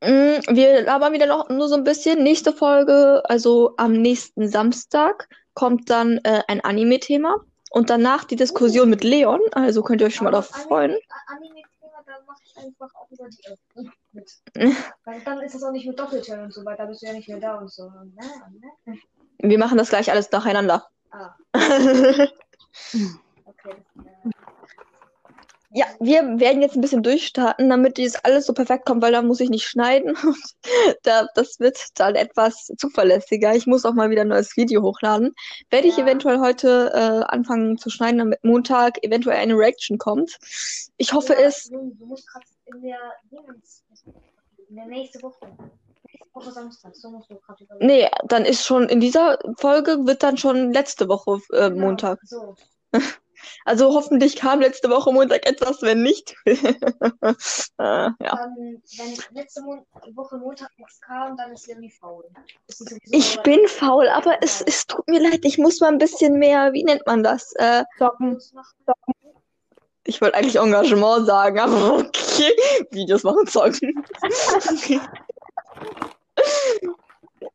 Mm, 0.00 0.40
Wir 0.56 0.82
labern 0.82 1.12
wieder 1.12 1.26
noch 1.26 1.48
nur 1.48 1.68
so 1.68 1.74
ein 1.74 1.84
bisschen. 1.84 2.22
Nächste 2.22 2.52
Folge, 2.52 3.22
also 3.26 3.74
am 3.76 3.92
nächsten 3.92 4.48
Samstag, 4.48 5.28
kommt 5.54 5.90
dann 5.90 6.18
äh, 6.24 6.42
ein 6.48 6.60
Anime-Thema. 6.60 7.36
Und 7.70 7.90
danach 7.90 8.24
die 8.24 8.36
Diskussion 8.36 8.88
mit 8.88 9.04
Leon. 9.04 9.40
Also 9.52 9.82
könnt 9.82 10.00
ihr 10.00 10.06
euch 10.06 10.14
schon 10.14 10.24
mal 10.24 10.30
darauf 10.30 10.46
freuen. 10.46 10.96
Anime-Thema, 11.26 12.02
da 12.06 12.12
mache 12.26 12.40
ich 12.42 12.56
einfach 12.56 12.94
auch 12.94 13.10
über 13.10 13.28
die 13.28 13.90
Mit, 14.12 14.32
weil 15.04 15.20
dann 15.26 15.40
ist 15.42 15.54
das 15.54 15.62
auch 15.62 15.72
nicht 15.72 15.86
mit 15.86 15.98
Doppelturn 15.98 16.44
und 16.44 16.54
so 16.54 16.64
weiter, 16.64 16.86
bist 16.86 17.02
du 17.02 17.06
ja 17.06 17.12
nicht 17.12 17.28
mehr 17.28 17.38
da 17.38 17.58
und 17.58 17.70
so. 17.70 17.90
Ne? 17.90 18.98
Wir 19.40 19.58
machen 19.58 19.76
das 19.76 19.90
gleich 19.90 20.10
alles 20.10 20.30
nacheinander. 20.30 20.86
Ah. 21.10 21.34
Ja, 25.70 25.84
wir 26.00 26.22
werden 26.40 26.62
jetzt 26.62 26.76
ein 26.76 26.80
bisschen 26.80 27.02
durchstarten, 27.02 27.68
damit 27.68 27.98
dies 27.98 28.16
alles 28.16 28.46
so 28.46 28.54
perfekt 28.54 28.86
kommt, 28.86 29.02
weil 29.02 29.12
da 29.12 29.20
muss 29.20 29.40
ich 29.40 29.50
nicht 29.50 29.66
schneiden. 29.66 30.16
da, 31.02 31.26
das 31.34 31.60
wird 31.60 31.78
dann 31.96 32.14
etwas 32.14 32.72
zuverlässiger. 32.78 33.54
Ich 33.54 33.66
muss 33.66 33.84
auch 33.84 33.92
mal 33.92 34.08
wieder 34.08 34.22
ein 34.22 34.28
neues 34.28 34.56
Video 34.56 34.80
hochladen. 34.82 35.34
Werde 35.68 35.88
ich 35.88 35.98
Ja. 35.98 36.04
eventuell 36.04 36.40
heute 36.40 36.90
äh, 36.94 37.24
anfangen 37.30 37.76
zu 37.76 37.90
schneiden, 37.90 38.18
damit 38.18 38.42
Montag 38.44 39.04
eventuell 39.04 39.36
eine 39.36 39.54
Reaction 39.54 39.98
kommt. 39.98 40.38
Ich 40.96 41.12
hoffe 41.12 41.34
ja, 41.34 41.40
es. 41.40 41.64
Du, 41.64 41.94
du 41.98 42.06
musst 42.06 42.26
gerade 42.26 42.46
in 42.64 42.82
der 42.82 42.98
in 44.70 44.76
der 44.76 44.86
nächste 44.86 45.22
Woche. 45.22 45.48
Samstag, 46.40 46.94
so 46.94 47.10
musst 47.10 47.30
du 47.30 47.36
gerade. 47.36 47.66
Nee, 47.80 48.08
dann 48.24 48.44
ist 48.44 48.64
schon 48.64 48.88
in 48.88 49.00
dieser 49.00 49.38
Folge 49.58 50.06
wird 50.06 50.22
dann 50.22 50.36
schon 50.36 50.72
letzte 50.72 51.08
Woche 51.08 51.40
äh, 51.52 51.68
Genau, 51.68 51.86
Montag. 51.86 52.20
So. 52.22 52.54
Also 53.64 53.92
hoffentlich 53.94 54.36
kam 54.36 54.60
letzte 54.60 54.88
Woche 54.90 55.12
Montag 55.12 55.46
etwas, 55.46 55.82
wenn 55.82 56.02
nicht. 56.02 56.34
äh, 56.46 56.54
ja. 57.78 58.14
Dann, 58.18 58.82
wenn 58.96 59.16
letzte 59.32 59.62
Mon 59.62 59.84
Woche 60.14 60.36
Montag 60.38 60.70
nichts 60.78 61.00
kam, 61.00 61.36
dann 61.36 61.52
ist 61.52 61.66
Leonie 61.66 61.90
faul. 61.90 62.24
Ist 62.66 62.96
Ich 63.10 63.34
aber- 63.34 63.42
bin 63.44 63.68
faul, 63.68 64.08
aber 64.08 64.38
es, 64.42 64.62
es 64.62 64.86
tut 64.86 65.06
mir 65.08 65.20
leid, 65.20 65.40
ich 65.44 65.58
muss 65.58 65.80
mal 65.80 65.88
ein 65.88 65.98
bisschen 65.98 66.38
mehr, 66.38 66.72
wie 66.72 66.84
nennt 66.84 67.06
man 67.06 67.22
das? 67.22 67.52
Äh, 67.56 67.84
Zocken. 67.98 68.30
Videos 68.32 68.52
machen. 68.52 68.74
ich 70.04 70.20
wollte 70.20 70.36
eigentlich 70.36 70.56
Engagement 70.56 71.26
sagen, 71.26 71.58
aber 71.58 71.98
okay. 71.98 72.52
Videos 72.90 73.22
machen 73.22 73.46
zocken. 73.46 74.04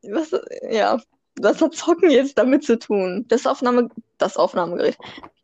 Was, 0.04 0.32
ja, 0.70 1.00
was 1.40 1.62
hat 1.62 1.74
Zocken 1.74 2.10
jetzt 2.10 2.38
damit 2.38 2.64
zu 2.64 2.78
tun? 2.78 3.26
Das 3.28 3.46
Aufnahme, 3.48 3.90
das 4.18 4.38
Aufnahmegerät. 4.38 4.98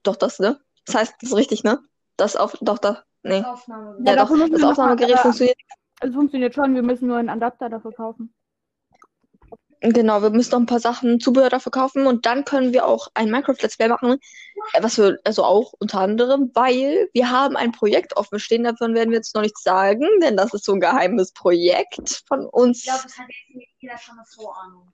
Doch, 0.04 0.16
das, 0.16 0.40
ne? 0.40 0.60
Das 0.86 0.96
heißt, 0.96 1.14
das 1.22 1.30
ist 1.30 1.36
richtig, 1.36 1.64
ne? 1.64 1.80
Das 2.18 2.36
auf, 2.36 2.58
doch, 2.62 2.78
das, 2.78 2.98
nee. 3.24 3.42
Aufnahme. 3.42 3.98
Ja, 4.06 4.16
Ja, 4.16 4.26
doch, 4.26 4.50
das 4.50 4.64
Aufnahmegerät 4.64 5.16
äh, 5.16 5.18
funktioniert. 5.18 5.58
Es 6.02 6.14
funktioniert 6.14 6.56
schon, 6.56 6.76
wir 6.76 6.84
müssen 6.84 7.08
nur 7.08 7.18
einen 7.18 7.30
Adapter 7.30 7.70
dafür 7.70 7.92
kaufen. 7.92 8.34
Genau, 9.82 10.22
wir 10.22 10.30
müssen 10.30 10.52
noch 10.52 10.60
ein 10.60 10.66
paar 10.66 10.82
Sachen, 10.82 11.22
Zubehör 11.22 11.50
dafür 11.50 11.72
kaufen 11.72 12.06
und 12.06 12.26
dann 12.26 12.44
können 12.44 12.74
wir 12.74 12.86
auch 12.86 13.08
ein 13.14 13.32
Minecraft-Let's 13.32 13.78
Play 13.78 13.88
machen. 13.88 14.20
Äh, 14.74 14.84
Was 14.84 14.98
wir, 14.98 15.20
also 15.24 15.46
auch 15.46 15.74
unter 15.80 16.02
anderem, 16.02 16.52
weil 16.54 17.10
wir 17.14 17.32
haben 17.32 17.56
ein 17.56 17.72
Projekt 17.72 18.18
offen 18.18 18.40
stehen, 18.40 18.66
davon 18.66 18.94
werden 18.94 19.12
wir 19.12 19.18
jetzt 19.18 19.36
noch 19.36 19.42
nichts 19.42 19.64
sagen, 19.64 20.06
denn 20.22 20.36
das 20.36 20.54
ist 20.54 20.66
so 20.66 20.74
ein 20.74 20.82
geheimes 20.82 21.32
Projekt 21.32 22.24
von 22.28 22.46
uns. 22.46 22.80
Ich 22.80 22.84
glaube, 22.86 23.04
es 23.06 23.18
hat 23.18 23.28
jetzt 23.30 23.72
jeder 23.80 23.98
schon 23.98 24.18
eine 24.18 24.26
Vorahnung. 24.26 24.92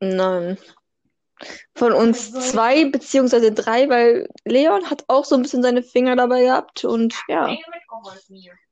Nein. 0.00 0.58
Von 1.74 1.92
uns 1.92 2.34
Also- 2.34 2.50
zwei 2.50 2.84
beziehungsweise 2.86 3.52
drei, 3.52 3.88
weil 3.88 4.28
Leon 4.44 4.88
hat 4.88 5.04
auch 5.08 5.24
so 5.24 5.34
ein 5.34 5.42
bisschen 5.42 5.62
seine 5.62 5.82
Finger 5.82 6.16
dabei 6.16 6.44
gehabt 6.44 6.84
und 6.84 7.14
ja, 7.28 7.54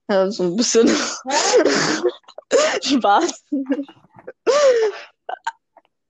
ja 0.08 0.30
so 0.30 0.44
ein 0.44 0.56
bisschen 0.56 0.88
Spaß. 2.82 3.44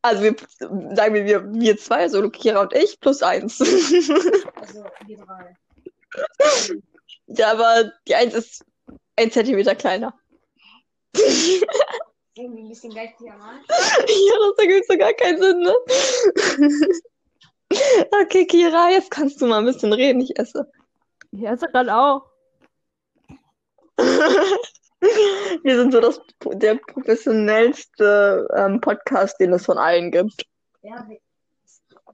Also 0.03 0.23
wir 0.23 0.37
sagen 0.95 1.15
wir, 1.15 1.25
wir, 1.25 1.53
wir 1.53 1.77
zwei, 1.79 2.03
also 2.03 2.29
Kira 2.31 2.61
und 2.61 2.73
ich, 2.75 3.01
plus 3.01 3.23
eins. 3.23 3.61
Also, 3.61 4.85
wir 5.07 5.19
drei. 5.19 5.57
Ja, 7.27 7.53
aber 7.53 7.91
die 8.07 8.15
eins 8.15 8.35
ist 8.35 8.65
ein 9.17 9.31
Zentimeter 9.31 9.75
kleiner. 9.75 10.15
Irgendwie 12.37 12.63
ein 12.63 12.69
bisschen 12.69 12.91
gleich 12.91 13.15
hier 13.19 13.33
mal. 13.35 13.61
Ja, 13.69 14.35
das 14.49 14.59
ergibt 14.59 14.87
so 14.89 14.99
gar 14.99 15.13
keinen 15.13 15.41
Sinn, 15.41 15.61
ne? 15.61 15.75
Okay, 18.23 18.47
Kira, 18.47 18.91
jetzt 18.91 19.11
kannst 19.11 19.41
du 19.41 19.47
mal 19.47 19.59
ein 19.59 19.65
bisschen 19.65 19.93
reden, 19.93 20.21
ich 20.21 20.39
esse. 20.39 20.71
Ich 21.33 21.43
esse 21.43 21.67
gerade 21.69 21.95
auch. 21.95 22.27
Wir 25.63 25.77
sind 25.77 25.93
so 25.93 26.01
das, 26.01 26.21
der 26.45 26.77
professionellste 26.77 28.49
ähm, 28.57 28.81
Podcast, 28.81 29.39
den 29.41 29.53
es 29.53 29.65
von 29.65 29.77
allen 29.77 30.11
gibt. 30.11 30.47
Ja, 30.83 31.05
wir, 31.09 31.19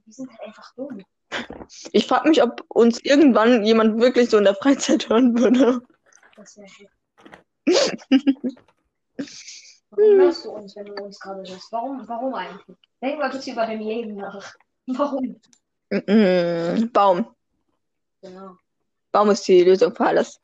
wir 0.05 0.13
sind 0.13 0.29
halt 0.29 0.41
einfach 0.41 0.75
dumm. 0.75 1.03
Ich 1.93 2.07
frage 2.07 2.27
mich, 2.29 2.43
ob 2.43 2.65
uns 2.67 2.99
irgendwann 3.03 3.63
jemand 3.63 4.01
wirklich 4.01 4.29
so 4.29 4.37
in 4.37 4.43
der 4.43 4.55
Freizeit 4.55 5.07
hören 5.09 5.37
würde. 5.37 5.81
Das 6.35 6.57
wäre 6.57 6.67
heftig. 7.65 8.57
Warum 9.91 10.19
hörst 10.19 10.45
du 10.45 10.51
uns, 10.51 10.75
wenn 10.77 10.85
du 10.85 11.03
uns 11.03 11.19
gerade 11.19 11.41
hörst? 11.41 11.71
Warum, 11.71 12.07
warum 12.07 12.33
eigentlich? 12.33 12.77
Denk 13.01 13.19
mal 13.19 13.29
bitte 13.29 13.51
über 13.51 13.65
dein 13.65 13.81
Leben 13.81 14.15
nach. 14.15 14.55
Warum? 14.87 15.39
Mm, 15.89 16.89
Baum. 16.93 17.35
Genau. 18.21 18.55
Baum 19.11 19.29
ist 19.31 19.45
die 19.47 19.63
Lösung 19.63 19.93
für 19.93 20.05
alles. 20.05 20.39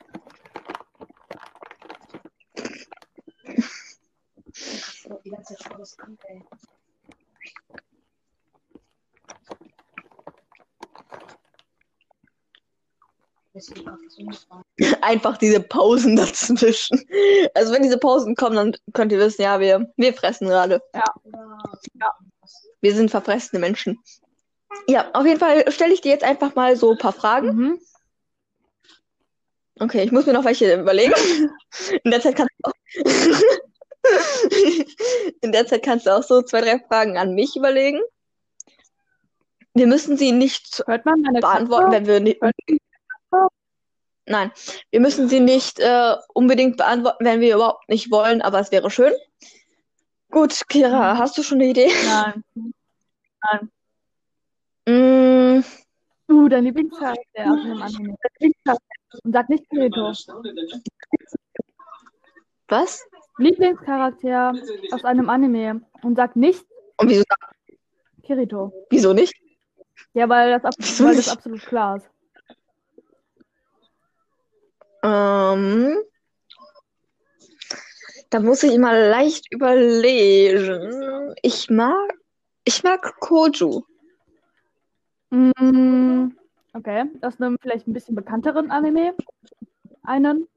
Die 5.24 5.30
ganze 5.30 5.56
Zeit 5.56 6.00
an, 6.00 6.18
ey. 6.28 6.44
Deswegen 6.54 6.66
auch 11.74 11.78
das 11.78 11.98
umgefahren. 11.98 12.38
Einfach 15.02 15.38
diese 15.38 15.60
Pausen 15.60 16.16
dazwischen. 16.16 17.04
Also 17.54 17.74
wenn 17.74 17.84
diese 17.84 17.98
Pausen 17.98 18.36
kommen, 18.36 18.56
dann 18.56 18.76
könnt 18.94 19.12
ihr 19.12 19.20
wissen, 19.20 19.42
ja, 19.42 19.60
wir, 19.60 19.92
wir 19.98 20.14
fressen 20.14 20.48
gerade. 20.48 20.82
Ja. 20.94 21.04
Wir 22.82 22.96
sind 22.96 23.10
verfressene 23.10 23.60
Menschen. 23.60 24.00
Ja, 24.88 25.10
auf 25.14 25.26
jeden 25.26 25.40
Fall 25.40 25.72
stelle 25.72 25.94
ich 25.94 26.02
dir 26.02 26.12
jetzt 26.12 26.24
einfach 26.24 26.56
mal 26.56 26.76
so 26.76 26.92
ein 26.92 26.98
paar 26.98 27.14
Fragen. 27.14 27.56
Mhm. 27.56 27.80
Okay, 29.80 30.04
ich 30.04 30.12
muss 30.12 30.26
mir 30.26 30.34
noch 30.34 30.46
welche 30.46 30.74
überlegen. 30.74 31.14
In 32.04 32.12
der 32.12 32.22
Zeit 32.22 32.36
kannst 32.36 32.54
du 32.60 32.70
auch 32.70 32.74
In 35.42 35.52
der 35.52 35.68
Zeit 35.68 35.84
kannst 35.84 36.08
du 36.08 36.16
auch 36.16 36.24
so 36.24 36.42
zwei, 36.42 36.62
drei 36.62 36.80
Fragen 36.80 37.18
an 37.18 37.36
mich 37.36 37.56
überlegen. 37.56 38.00
Wir 39.74 39.88
müssen 39.88 40.18
sie 40.18 40.32
nicht 40.32 40.84
beantworten, 40.86 41.70
Katze? 41.70 41.92
wenn 41.92 42.08
wir 42.08 42.20
nicht. 42.20 42.40
Nein, 44.30 44.52
wir 44.92 45.00
müssen 45.00 45.30
sie 45.30 45.40
nicht 45.40 45.80
äh, 45.80 46.16
unbedingt 46.34 46.76
beantworten, 46.78 47.24
wenn 47.26 47.40
wir 47.40 47.56
überhaupt 47.56 47.88
nicht 47.90 48.12
wollen, 48.12 48.42
aber 48.42 48.60
es 48.60 48.72
wäre 48.72 48.90
schön. 48.92 49.14
Gut, 50.30 50.62
Kira, 50.68 51.18
hast 51.18 51.38
du 51.38 51.44
schon 51.44 51.60
eine 51.62 51.70
Idee? 51.70 51.90
Nein. 52.06 52.44
Mm, 54.86 55.64
Uh, 56.30 56.50
dein 56.50 56.66
Lieblingscharakter 56.66 57.46
aus 57.46 57.60
einem 57.64 57.82
Anime. 57.82 58.16
Und 59.24 59.32
sag 59.34 59.48
nicht 59.48 59.70
Kirito. 59.70 60.12
was? 62.68 63.02
Lieblingscharakter 63.38 64.54
aus 64.92 65.06
einem 65.06 65.30
Anime. 65.30 65.82
Und 66.02 66.16
sag 66.18 66.36
nicht 66.36 66.66
Und 66.98 67.10
wieso, 67.10 67.24
Kirito. 68.24 68.74
wieso 68.90 69.14
nicht? 69.14 69.34
Ja, 70.14 70.28
weil 70.28 70.52
das, 70.52 70.66
ab 70.66 70.74
Wieso 70.78 71.06
weil 71.06 71.16
das 71.16 71.28
nicht? 71.28 71.38
absolut 71.38 71.62
klar 71.66 71.96
ist. 71.98 72.10
Ähm, 75.08 75.98
da 78.30 78.42
muss 78.42 78.64
ich 78.64 78.78
mal 78.78 79.08
leicht 79.10 79.46
überlegen. 79.54 81.34
Ich 81.42 81.70
mag, 81.70 82.14
ich 82.66 82.84
mag 82.84 83.18
Koju. 83.22 83.84
Mm, 85.30 86.32
okay, 86.74 87.06
aus 87.22 87.40
einem 87.40 87.58
vielleicht 87.62 87.88
ein 87.88 87.94
bisschen 87.94 88.16
bekannteren 88.16 88.70
Anime. 88.70 89.16
Einen. 90.04 90.48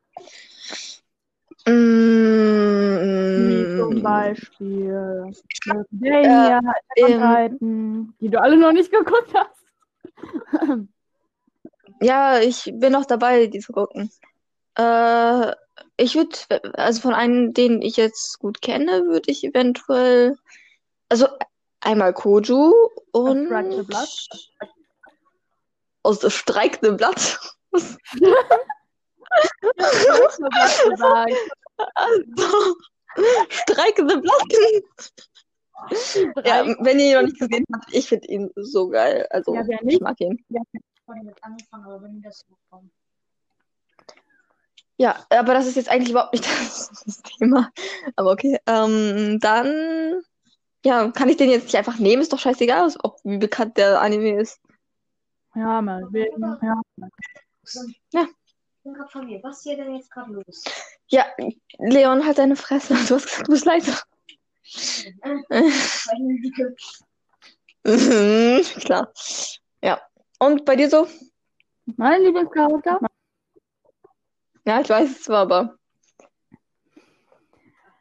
Wie 1.67 3.67
zum 3.77 3.95
Mm, 3.95 4.03
Beispiel 4.03 4.91
ähm, 4.91 5.33
Titan, 6.95 8.15
die 8.21 8.29
du 8.29 8.41
alle 8.41 8.57
noch 8.57 8.73
nicht 8.73 8.91
geguckt 8.91 9.33
hast. 9.35 9.61
ja, 12.01 12.41
ich 12.41 12.73
bin 12.75 12.93
noch 12.93 13.07
dabei, 13.07 13.47
die 13.47 13.61
zu 13.61 13.73
gucken. 13.73 14.11
Äh, 14.81 15.55
ich 15.97 16.15
würde, 16.15 16.37
also 16.75 17.03
von 17.03 17.15
einem, 17.15 17.53
den 17.53 17.83
ich 17.83 17.97
jetzt 17.97 18.39
gut 18.39 18.63
kenne, 18.63 19.05
würde 19.07 19.31
ich 19.31 19.45
eventuell, 19.45 20.37
also 21.11 21.29
einmal 21.81 22.15
Koju 22.15 22.73
und 23.13 23.47
Strike 23.47 23.73
the 23.77 23.83
Blood. 23.83 24.29
aus 26.03 26.19
der 26.21 26.31
Streik 26.31 26.79
the 26.83 26.93
Blood. 26.93 27.39
gesagt. 30.91 31.51
Also, 31.95 32.77
Streik 33.51 33.97
the 33.97 34.17
Blood. 34.17 34.53
Ja, 36.47 36.67
wenn 36.81 36.99
ihr 36.99 37.07
ihn 37.07 37.15
noch 37.15 37.23
nicht 37.23 37.39
gesehen 37.39 37.65
habt, 37.73 37.93
ich 37.93 38.09
finde 38.09 38.29
ihn 38.29 38.51
so 38.57 38.89
geil. 38.89 39.27
Also, 39.31 39.55
Ja, 39.55 39.65
ich 39.83 40.01
mag 40.01 40.21
ihn. 40.21 40.45
vorhin 41.05 41.27
mit 41.27 41.43
angefangen, 41.43 41.85
aber 41.85 42.03
wenn 42.03 42.21
das 42.23 42.45
so 42.49 42.55
kommt. 42.71 42.93
Ja, 45.01 45.25
aber 45.31 45.55
das 45.55 45.67
ist 45.67 45.77
jetzt 45.77 45.89
eigentlich 45.89 46.11
überhaupt 46.11 46.35
nicht 46.35 46.45
das, 46.45 46.91
das 47.07 47.23
Thema. 47.23 47.73
Aber 48.17 48.33
okay. 48.33 48.59
Ähm, 48.67 49.41
dann, 49.41 50.21
ja, 50.85 51.11
kann 51.13 51.31
ich 51.31 51.39
den 51.39 51.49
jetzt 51.49 51.65
nicht 51.65 51.77
einfach 51.77 51.99
nehmen? 51.99 52.21
Ist 52.21 52.35
doch 52.35 52.39
scheißegal, 52.39 52.93
ob 53.03 53.19
wie 53.25 53.39
bekannt 53.39 53.79
der 53.79 54.03
Anime 54.03 54.39
ist. 54.39 54.61
Ja, 55.55 55.81
mal 55.81 56.03
wegen. 56.11 56.43
Ja. 56.43 56.83
Ja. 58.13 58.27
Ich 58.27 58.83
bin 58.85 58.93
gerade 58.93 59.09
von 59.09 59.25
mir. 59.25 59.43
Was 59.43 59.57
ist 59.57 59.63
hier 59.63 59.77
denn 59.79 59.95
jetzt 59.95 60.11
gerade 60.11 60.33
los? 60.33 60.65
Ja, 61.09 61.25
Leon, 61.79 62.27
halt 62.27 62.37
deine 62.37 62.57
Fresse. 62.57 62.93
Du 62.93 63.15
hast 63.15 63.25
gesagt, 63.25 63.49
du 63.49 63.53
bist 63.53 63.65
leise. 63.65 63.93
Weil 65.49 66.19
die 66.43 66.53
Mhm, 67.85 68.63
Klar. 68.83 69.11
Ja. 69.83 69.99
Und 70.39 70.67
bei 70.67 70.77
dir 70.77 70.91
so? 70.91 71.09
Mein 71.97 72.23
Lieblingscharakter? 72.23 73.01
Ja, 74.65 74.81
ich 74.81 74.89
weiß 74.89 75.11
es 75.11 75.23
zwar, 75.23 75.41
aber. 75.41 75.77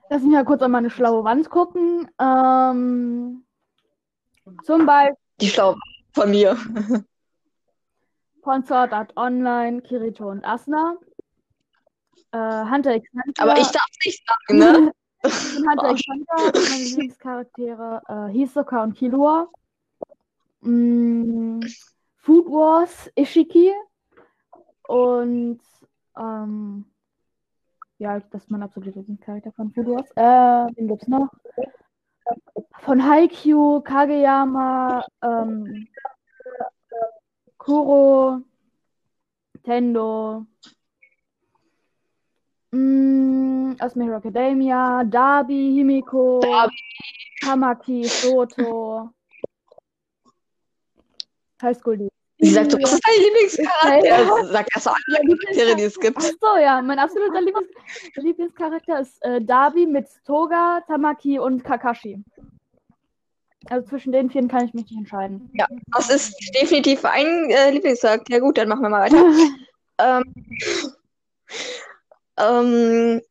Lass 0.09 0.23
mich 0.23 0.31
mal 0.31 0.45
kurz 0.45 0.61
an 0.61 0.71
meine 0.71 0.89
schlaue 0.89 1.23
Wand 1.23 1.49
gucken. 1.49 2.09
Ähm, 2.19 3.45
zum 4.63 4.85
Beispiel 4.85 5.15
Die 5.39 5.47
Schlau 5.47 5.75
von 6.13 6.31
mir. 6.31 6.57
Sword 8.65 8.93
Art 8.93 9.15
Online, 9.15 9.81
Kirito 9.81 10.29
und 10.29 10.43
Asuna. 10.43 10.95
Äh, 12.31 12.65
Hunter 12.65 12.95
x 12.95 13.07
Hunter. 13.13 13.43
Aber 13.43 13.57
ich 13.59 13.67
darf 13.67 13.89
nicht 14.03 14.23
sagen, 14.27 14.59
ne? 14.59 14.91
Hunter 15.23 15.91
x 15.91 16.01
Hunter 16.11 16.59
meine 16.69 16.83
Lieblingscharaktere 16.83 18.01
äh, 18.07 18.31
Hisoka 18.31 18.83
und 18.83 18.95
Killua. 18.95 19.47
Mm, 20.61 21.61
Food 22.17 22.45
Wars, 22.47 23.11
Ishiki. 23.15 23.71
Und 24.87 25.61
ähm, 26.19 26.85
ja, 27.97 28.19
das 28.19 28.43
ist 28.43 28.51
mein 28.51 28.63
absoluter 28.63 28.97
Lieblingscharakter 28.97 29.51
von 29.51 29.75
Wars. 29.75 30.09
Äh, 30.15 30.73
wen 30.75 30.87
gibt's 30.87 31.07
noch? 31.07 31.29
Von 32.79 33.03
Haikyuu, 33.03 33.81
Kageyama, 33.81 35.03
ähm, 35.21 35.87
Kuro, 37.57 38.41
Tendo, 39.63 40.45
mm, 42.71 43.75
aus 43.79 43.95
My 43.95 44.05
Hero 44.05 44.17
Academia, 44.17 45.03
Dabi, 45.03 45.73
Himiko, 45.75 46.39
Dabi. 46.39 46.75
Tamaki, 47.43 48.05
Soto, 48.05 49.13
High 51.61 51.77
School 51.77 51.97
League. 51.97 52.18
Sie 52.41 52.51
sagt 52.51 52.71
so, 52.71 52.77
was 52.81 52.93
ist 52.93 53.01
dein 53.05 53.21
Lieblingscharakter? 53.21 54.47
Sag 54.51 54.67
erst 54.73 54.85
mal 54.85 54.95
alle 55.17 55.37
Charaktere, 55.37 55.75
die 55.75 55.83
es 55.83 55.99
gibt. 55.99 56.17
Ach 56.17 56.23
so, 56.23 56.57
ja, 56.61 56.81
mein 56.81 56.97
absoluter 56.97 57.41
Lieblings 57.41 57.69
Lieblingscharakter 58.15 59.01
ist 59.01 59.21
äh, 59.23 59.41
Dabi 59.41 59.85
mit 59.85 60.07
Toga, 60.25 60.81
Tamaki 60.87 61.37
und 61.37 61.63
Kakashi. 61.65 62.23
Also 63.69 63.89
zwischen 63.89 64.13
den 64.13 64.29
vier 64.29 64.47
kann 64.47 64.65
ich 64.65 64.73
mich 64.73 64.85
nicht 64.85 64.97
entscheiden. 64.97 65.49
Ja, 65.53 65.67
das 65.93 66.09
ist 66.09 66.33
definitiv 66.55 67.03
ein 67.03 67.49
äh, 67.49 67.71
Lieblingscharakter. 67.71 68.33
Ja 68.33 68.39
gut, 68.39 68.57
dann 68.57 68.69
machen 68.69 68.83
wir 68.83 68.89
mal 68.89 69.01
weiter. 69.01 69.25
ähm, 69.97 70.23
ähm, 72.37 73.21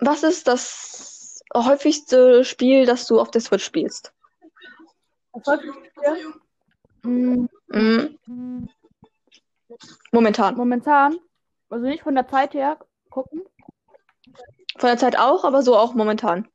was 0.00 0.24
ist 0.24 0.48
das 0.48 1.42
häufigste 1.54 2.44
Spiel, 2.44 2.86
das 2.86 3.06
du 3.06 3.20
auf 3.20 3.30
der 3.30 3.40
Switch 3.40 3.64
spielst? 3.64 4.12
Erfolgsspiel? 5.32 5.72
Mm, 6.04 6.41
Mhm. 7.02 7.48
Momentan. 10.12 10.56
momentan, 10.56 11.18
also 11.70 11.86
nicht 11.86 12.02
von 12.02 12.14
der 12.14 12.28
Zeit 12.28 12.54
her 12.54 12.78
gucken. 13.10 13.42
Von 14.76 14.88
der 14.88 14.98
Zeit 14.98 15.18
auch, 15.18 15.44
aber 15.44 15.62
so 15.62 15.76
auch 15.76 15.94
momentan. 15.94 16.48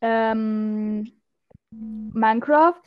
Ähm, 0.00 1.12
Minecraft, 1.70 2.82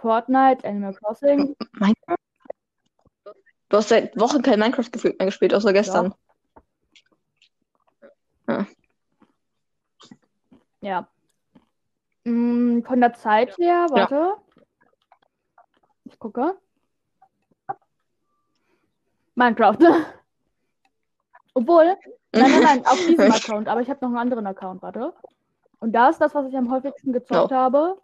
Fortnite, 0.00 0.66
Animal 0.66 0.94
Crossing. 0.94 1.56
Minecraft? 1.72 2.16
Du 3.68 3.76
hast 3.76 3.88
seit 3.88 4.18
Wochen 4.18 4.42
kein 4.42 4.58
Minecraft 4.58 4.90
gefühlt 4.90 5.18
mehr 5.18 5.26
gespielt, 5.26 5.54
außer 5.54 5.72
gestern. 5.72 6.14
Ja. 10.80 11.08
Von 12.84 13.00
der 13.00 13.12
Zeit 13.14 13.56
her, 13.58 13.86
warte. 13.90 14.34
Ich 16.04 16.18
gucke. 16.18 16.58
Minecraft. 19.34 19.78
Obwohl, 21.54 21.96
nein, 22.32 22.50
nein, 22.50 22.62
nein, 22.62 22.86
auf 22.86 22.98
diesem 23.06 23.30
Account, 23.32 23.68
aber 23.68 23.80
ich 23.80 23.90
habe 23.90 24.00
noch 24.02 24.08
einen 24.10 24.18
anderen 24.18 24.46
Account, 24.46 24.82
warte. 24.82 25.12
Und 25.80 25.92
da 25.92 26.10
ist 26.10 26.20
das, 26.20 26.34
was 26.34 26.46
ich 26.46 26.56
am 26.56 26.70
häufigsten 26.70 27.12
gezockt 27.12 27.52
Oh. 27.52 27.54
habe. 27.54 28.00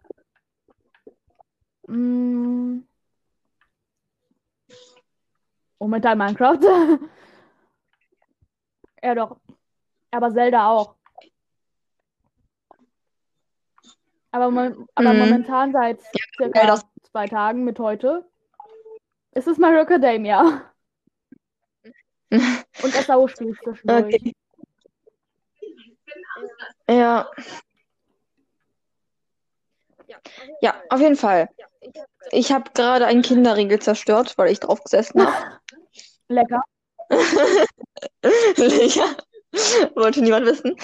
Mm. 1.87 2.79
Momentan 5.79 6.17
Minecraft. 6.17 6.59
ja, 9.03 9.15
doch. 9.15 9.37
Aber 10.11 10.31
Zelda 10.33 10.69
auch. 10.69 10.96
Aber, 14.37 14.51
mo 14.51 14.85
aber 14.93 15.13
Mhm. 15.13 15.19
momentan 15.19 15.71
seit 15.71 15.99
circa 16.37 16.59
geil, 16.59 16.67
das- 16.67 16.85
zwei 17.11 17.25
Tagen 17.25 17.63
mit 17.63 17.79
heute 17.79 18.23
ist 19.31 19.47
es 19.47 19.57
My 19.57 19.69
Hero 19.69 19.81
Academia. 19.81 20.71
Und 22.83 22.93
SAO 22.93 23.27
spiele 23.27 23.49
ich 23.51 23.59
zwischendurch. 23.61 24.13
Okay. 24.15 24.33
Ja. 26.87 27.27
Ja, 30.61 30.75
auf 30.89 30.99
jeden 30.99 31.15
Fall. 31.15 31.49
Ich 32.31 32.51
habe 32.51 32.69
gerade 32.75 33.07
einen 33.07 33.23
Kinderriegel 33.23 33.79
zerstört, 33.79 34.37
weil 34.37 34.51
ich 34.51 34.59
drauf 34.59 34.83
gesessen 34.83 35.25
habe. 35.25 35.59
Lecker. 36.27 36.61
ja. 37.09 39.15
Wollte 39.95 40.21
niemand 40.21 40.45
wissen. 40.45 40.75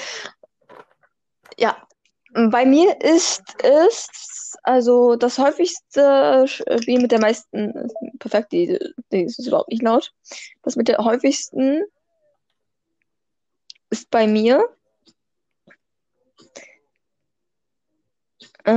Ja. 1.60 1.88
Bei 2.34 2.65
mir 2.65 3.00
ist 3.02 3.43
es, 3.63 4.58
also 4.63 5.15
das 5.15 5.38
häufigste 5.38 6.46
Spiel 6.48 7.02
mit 7.02 7.12
der 7.12 7.19
meisten, 7.19 7.91
perfekt, 8.19 8.52
die, 8.52 8.80
die 9.12 9.24
ist 9.24 9.46
überhaupt 9.46 9.69
nicht 9.69 9.84
laut. 9.84 10.12
Das 10.63 10.76
mit 10.76 10.88
der 10.88 10.98
häufigsten 10.98 11.84
ist 13.91 14.10
bei 14.10 14.26
mir. 14.26 14.67
Äh. 18.65 18.74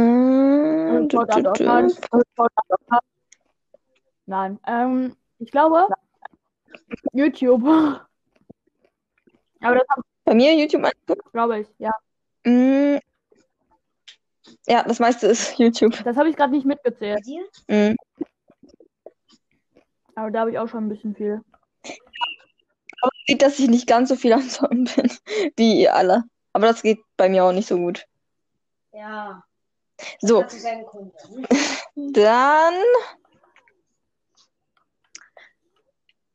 Nein. 4.27 4.59
Ähm, 4.66 5.16
ich 5.38 5.51
glaube 5.51 5.87
YouTube. 7.12 7.62
Aber 9.61 9.75
das 9.77 9.87
bei 10.25 10.35
mir 10.35 10.55
YouTube. 10.55 10.90
glaube 11.33 11.61
ich, 11.61 11.69
ja. 11.79 11.92
Mm, 12.45 12.99
ja, 14.67 14.83
das 14.83 14.99
meiste 14.99 15.27
ist 15.27 15.59
YouTube. 15.59 16.03
Das 16.05 16.17
habe 16.17 16.29
ich 16.29 16.37
gerade 16.37 16.53
nicht 16.53 16.67
mitgezählt. 16.67 17.25
Mm. 17.69 17.95
Aber 20.15 20.31
da 20.31 20.41
habe 20.41 20.51
ich 20.51 20.59
auch 20.59 20.69
schon 20.69 20.87
ein 20.87 20.89
bisschen 20.89 21.15
viel. 21.15 21.41
Sieht, 23.29 23.43
dass 23.43 23.59
ich 23.59 23.69
nicht 23.69 23.87
ganz 23.87 24.09
so 24.09 24.17
viel 24.17 24.33
am 24.33 24.49
Zocken 24.49 24.85
bin 24.85 25.11
wie 25.57 25.83
ihr 25.83 25.95
alle. 25.95 26.25
Aber 26.53 26.67
das 26.67 26.83
geht 26.83 27.01
bei 27.17 27.29
mir 27.29 27.45
auch 27.45 27.53
nicht 27.53 27.69
so 27.69 27.77
gut. 27.77 28.07
Ja, 28.93 29.43
So, 30.21 30.43
dann 31.95 32.75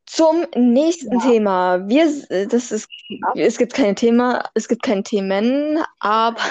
zum 0.06 0.46
nächsten 0.56 1.20
Ja. 1.20 1.26
Thema. 1.26 1.88
Wir, 1.88 2.06
das 2.48 2.72
ist, 2.72 2.88
es 3.36 3.58
gibt 3.58 3.74
kein 3.74 3.96
Thema, 3.96 4.44
es 4.54 4.68
gibt 4.68 4.84
kein 4.84 5.04
Themen, 5.04 5.84
aber, 6.00 6.42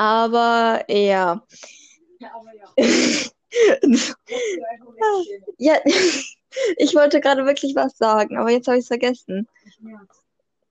aber 0.00 0.82
ja. 0.88 1.42
Ja, 2.18 2.30
aber 2.34 2.54
ja. 2.54 2.68
Ja, 5.58 5.74
ich 6.76 6.94
wollte 6.94 7.20
gerade 7.20 7.44
wirklich 7.44 7.74
was 7.74 7.98
sagen, 7.98 8.38
aber 8.38 8.50
jetzt 8.50 8.66
habe 8.68 8.78
ich 8.78 8.82
es 8.82 8.88
vergessen. 8.88 9.48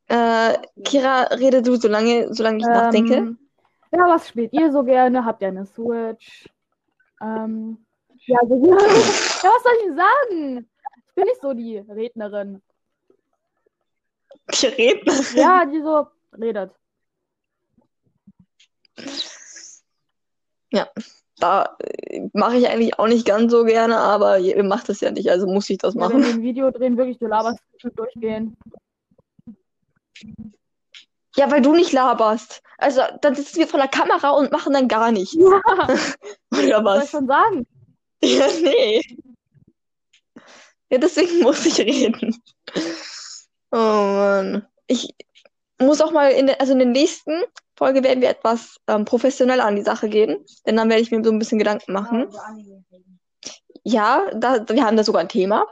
Äh, 0.07 0.57
Kira, 0.83 1.23
rede 1.33 1.61
du, 1.61 1.75
solange, 1.75 2.33
solange 2.33 2.57
ich 2.59 2.65
nachdenke. 2.65 3.15
Ähm, 3.15 3.37
ja, 3.91 4.07
was 4.07 4.29
spielt 4.29 4.53
ihr 4.53 4.71
so 4.71 4.83
gerne? 4.83 5.23
Habt 5.23 5.41
ihr 5.41 5.49
eine 5.49 5.65
Switch? 5.65 6.49
Ähm, 7.21 7.85
ja, 8.25 8.39
so, 8.47 8.55
ja, 8.65 8.75
was 8.75 9.63
soll 9.63 9.73
ich 9.85 9.95
sagen? 9.95 10.69
Ich 11.07 11.15
bin 11.15 11.25
nicht 11.25 11.41
so 11.41 11.53
die 11.53 11.77
Rednerin. 11.77 12.61
Die 14.53 14.65
Rednerin. 14.65 15.37
Ja, 15.37 15.65
die 15.65 15.81
so 15.81 16.07
redet. 16.37 16.71
Da, 21.39 21.77
mache 22.33 22.57
ich 22.57 22.67
eigentlich 22.67 22.99
auch 22.99 23.07
nicht 23.07 23.25
ganz 23.25 23.51
so 23.51 23.63
gerne, 23.63 23.97
aber 23.97 24.39
ihr 24.39 24.61
macht 24.63 24.89
das 24.89 24.99
ja 24.99 25.09
nicht, 25.11 25.29
also 25.31 25.47
muss 25.47 25.69
ich 25.69 25.77
das 25.77 25.93
Ja, 25.93 26.01
wenn 26.01 26.07
machen. 26.07 26.23
wir 26.23 26.29
ein 26.33 26.41
Video 26.41 26.69
drehen, 26.71 26.97
wirklich, 26.97 27.17
du 27.17 27.27
laberst 27.27 27.59
schon 27.77 27.95
durchgehen. 27.95 28.57
Ja, 31.37 31.49
weil 31.49 31.61
du 31.61 31.73
nicht 31.73 31.93
laberst. 31.93 32.61
Also, 32.77 33.01
dann 33.21 33.35
sitzen 33.35 33.59
wir 33.59 33.67
vor 33.67 33.79
der 33.79 33.87
Kamera 33.89 34.31
und 34.31 34.51
machen 34.51 34.73
dann 34.73 34.87
gar 34.87 35.11
nichts. 35.11 35.33
Ja, 35.33 35.61
Oder 36.51 36.51
was 36.51 36.51
soll 36.51 36.69
ich 36.71 36.83
was? 36.83 37.09
schon 37.11 37.27
sagen? 37.27 37.67
Ja, 38.21 38.47
nee. 38.61 39.01
Ja, 40.89 40.97
deswegen 40.97 41.39
muss 41.43 41.65
ich 41.65 41.79
reden. 41.79 42.35
Oh 43.71 43.77
Mann. 43.77 44.67
Ich 44.87 45.13
muss 45.79 46.01
auch 46.01 46.11
mal 46.11 46.31
in 46.31 46.49
also 46.49 46.73
in 46.73 46.79
der 46.79 46.87
nächsten 46.87 47.31
Folge 47.79 48.03
werden 48.03 48.21
wir 48.21 48.29
etwas 48.29 48.77
ähm, 48.87 49.05
professioneller 49.05 49.65
an 49.65 49.77
die 49.77 49.83
Sache 49.83 50.09
gehen. 50.09 50.45
Denn 50.65 50.75
dann 50.75 50.89
werde 50.89 51.01
ich 51.01 51.11
mir 51.11 51.23
so 51.23 51.31
ein 51.31 51.39
bisschen 51.39 51.59
Gedanken 51.59 51.93
machen. 51.93 52.27
Ja, 53.83 54.29
da, 54.35 54.67
wir 54.67 54.83
haben 54.85 54.97
da 54.97 55.03
sogar 55.05 55.21
ein 55.21 55.29
Thema. 55.29 55.65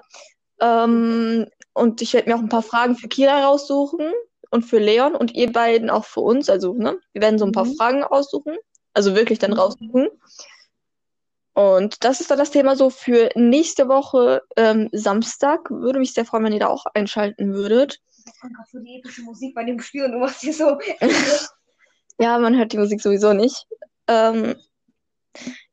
Ähm, 0.61 1.45
und 1.73 2.01
ich 2.01 2.13
werde 2.13 2.29
mir 2.29 2.35
auch 2.37 2.41
ein 2.41 2.49
paar 2.49 2.63
Fragen 2.63 2.95
für 2.95 3.09
Kira 3.09 3.45
raussuchen 3.45 4.11
und 4.49 4.63
für 4.63 4.79
Leon 4.79 5.15
und 5.15 5.35
ihr 5.35 5.51
beiden 5.51 5.89
auch 5.89 6.05
für 6.05 6.21
uns. 6.21 6.49
Also, 6.49 6.73
ne, 6.73 6.97
wir 7.11 7.21
werden 7.21 7.37
so 7.37 7.45
ein 7.45 7.51
paar 7.51 7.65
Mhm. 7.65 7.75
Fragen 7.75 8.03
raussuchen. 8.03 8.55
Also 8.93 9.13
wirklich 9.13 9.37
dann 9.37 9.53
raussuchen. 9.53 10.07
Und 11.53 12.03
das 12.05 12.21
ist 12.21 12.31
dann 12.31 12.37
das 12.37 12.51
Thema 12.51 12.75
so 12.77 12.89
für 12.89 13.31
nächste 13.35 13.89
Woche 13.89 14.43
ähm, 14.55 14.89
Samstag. 14.93 15.69
Würde 15.69 15.99
mich 15.99 16.13
sehr 16.13 16.23
freuen, 16.23 16.45
wenn 16.45 16.53
ihr 16.53 16.59
da 16.61 16.67
auch 16.67 16.85
einschalten 16.93 17.53
würdet. 17.53 17.99
Ich 18.25 18.71
so 18.71 18.79
die 18.79 18.99
epische 18.99 19.23
Musik 19.23 19.53
bei 19.53 19.65
dem 19.65 19.81
Spiel 19.81 20.05
und 20.05 20.13
du 20.13 20.19
machst 20.19 20.41
hier 20.41 20.53
so. 20.53 20.79
Ja, 22.19 22.37
man 22.39 22.57
hört 22.57 22.73
die 22.73 22.77
Musik 22.77 23.01
sowieso 23.01 23.33
nicht. 23.33 23.67
Ähm, 24.07 24.55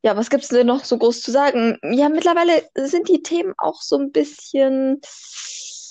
ja, 0.02 0.16
was 0.16 0.28
gibt's 0.28 0.48
denn 0.48 0.66
noch 0.66 0.84
so 0.84 0.98
groß 0.98 1.22
zu 1.22 1.30
sagen? 1.30 1.78
Ja, 1.82 2.08
mittlerweile 2.08 2.68
sind 2.74 3.08
die 3.08 3.22
Themen 3.22 3.54
auch 3.56 3.80
so 3.80 3.96
ein 3.96 4.12
bisschen. 4.12 5.00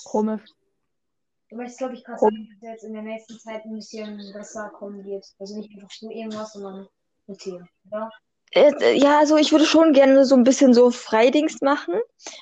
Komisch. 0.04 0.42
Du 1.50 1.56
möchtest, 1.56 1.78
glaube 1.78 1.94
ich, 1.94 2.04
gerade 2.04 2.20
sagen, 2.20 2.48
dass 2.52 2.70
jetzt 2.70 2.84
in 2.84 2.92
der 2.94 3.02
nächsten 3.02 3.38
Zeit 3.38 3.64
ein 3.64 3.74
bisschen 3.74 4.32
besser 4.32 4.70
kommen 4.70 5.04
wird. 5.04 5.24
Also 5.38 5.56
nicht 5.56 5.70
einfach 5.74 5.90
so 5.90 6.10
irgendwas, 6.10 6.52
sondern 6.52 6.88
mit 7.26 7.38
Themen, 7.38 7.68
oder? 7.90 8.10
Äh, 8.52 8.96
ja, 8.96 9.18
also 9.18 9.36
ich 9.36 9.50
würde 9.50 9.64
schon 9.64 9.92
gerne 9.92 10.24
so 10.24 10.36
ein 10.36 10.44
bisschen 10.44 10.74
so 10.74 10.90
Freidings 10.90 11.60
machen. 11.60 11.94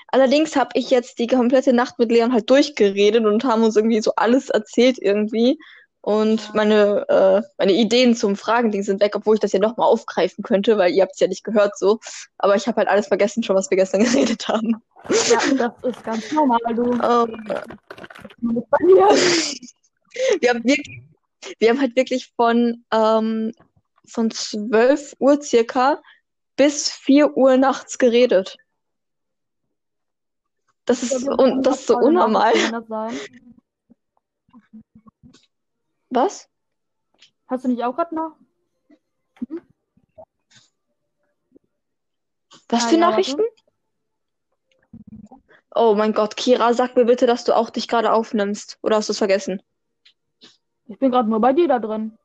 Allerdings 0.09 0.57
habe 0.57 0.71
ich 0.75 0.91
jetzt 0.91 1.19
die 1.19 1.27
komplette 1.27 1.73
Nacht 1.73 1.99
mit 1.99 2.13
Leon 2.13 2.33
halt 2.33 2.51
durchgeredet 2.51 3.25
und 3.25 3.45
haben 3.45 3.65
uns 3.65 3.77
irgendwie 3.77 4.01
so 4.03 4.13
alles 4.17 4.51
erzählt 4.51 4.99
irgendwie. 5.01 5.59
Und 6.03 6.53
meine, 6.53 7.09
äh, 7.09 7.43
meine 7.59 7.73
Ideen 7.73 8.17
zum 8.17 8.35
Fragending 8.35 8.83
sind 8.83 9.01
weg, 9.01 9.15
obwohl 9.15 9.37
ich 9.37 9.41
das 9.41 9.53
ja 9.53 9.61
nochmal 9.61 9.87
aufgreifen 9.89 10.43
könnte, 10.43 10.77
weil 10.77 10.93
ihr 10.93 11.03
habt 11.03 11.13
es 11.15 11.21
ja 11.21 11.29
nicht 11.29 11.45
gehört 11.45 11.79
so. 11.79 12.01
Aber 12.39 12.57
ich 12.57 12.67
habe 12.67 12.79
halt 12.79 12.89
alles 12.89 13.07
vergessen 13.07 13.45
schon, 13.45 13.55
was 13.55 13.71
wir 13.71 13.77
gestern 13.77 14.03
geredet 14.05 14.49
haben. 14.49 14.83
Ja, 15.31 15.39
das 15.57 15.95
ist 15.95 16.05
ganz 16.05 16.33
normal, 16.33 16.59
du. 16.75 16.85
Zumindest 18.41 18.71
bei 18.71 18.85
mir. 18.85 19.09
wir 20.41 20.51
haben 20.51 20.65
wirklich, 20.65 21.03
wir 21.61 21.71
haben 21.71 21.81
halt 21.81 21.95
wirklich 21.95 22.33
von, 22.35 22.85
ähm, 22.93 23.53
von 24.05 24.31
12 24.33 25.15
Uhr 25.21 25.41
circa 25.41 26.03
bis 26.57 26.91
4 26.91 27.37
Uhr 27.37 27.57
nachts 27.57 27.97
geredet. 27.99 28.57
Das 30.85 31.05
ist, 31.05 31.29
und 31.29 31.63
das 31.63 31.81
ist 31.81 31.87
so 31.87 31.97
unnormal. 31.97 32.55
Was? 36.15 36.47
Hast 37.49 37.65
du 37.65 37.69
nicht 37.69 37.83
auch 37.83 37.97
gerade 37.97 38.15
noch? 38.15 38.37
Was 42.69 42.85
Ah, 42.85 42.89
für 42.89 42.95
ja, 42.97 43.01
Nachrichten? 43.01 43.43
Oh 45.75 45.95
mein 45.95 46.13
Gott, 46.13 46.37
Kira, 46.37 46.75
sag 46.75 46.97
mir 46.97 47.07
bitte, 47.07 47.27
dass 47.27 47.45
du 47.45 47.57
auch 47.57 47.71
dich 47.71 47.89
gerade 47.89 48.13
aufnimmst. 48.13 48.79
Oder 48.83 48.97
hast 48.97 49.09
du 49.09 49.13
es 49.13 49.19
vergessen? 49.19 49.63
Ich 50.87 50.99
bin 50.99 51.11
gerade 51.11 51.31
nur 51.31 51.41
bei 51.41 51.55
dir 51.55 51.67
da 51.67 51.79
drin. 51.79 52.19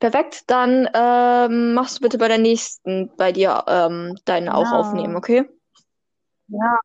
Perfekt, 0.00 0.44
dann 0.50 0.88
ähm, 0.94 1.74
machst 1.74 1.98
du 1.98 2.02
bitte 2.02 2.18
bei 2.18 2.26
der 2.26 2.38
nächsten 2.38 3.14
bei 3.16 3.30
dir 3.30 3.64
ähm, 3.68 4.18
deine 4.24 4.54
auch 4.56 4.72
Ja. 4.72 4.78
aufnehmen, 4.78 5.14
okay? 5.14 5.48
Ja. 6.48 6.80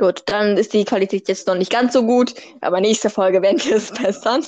Gut, 0.00 0.22
dann 0.24 0.56
ist 0.56 0.72
die 0.72 0.86
Qualität 0.86 1.28
jetzt 1.28 1.46
noch 1.46 1.56
nicht 1.56 1.70
ganz 1.70 1.92
so 1.92 2.02
gut, 2.02 2.32
aber 2.62 2.80
nächste 2.80 3.10
Folge 3.10 3.42
werden 3.42 3.62
wir 3.62 3.76
es 3.76 3.92
bessern. 4.02 4.46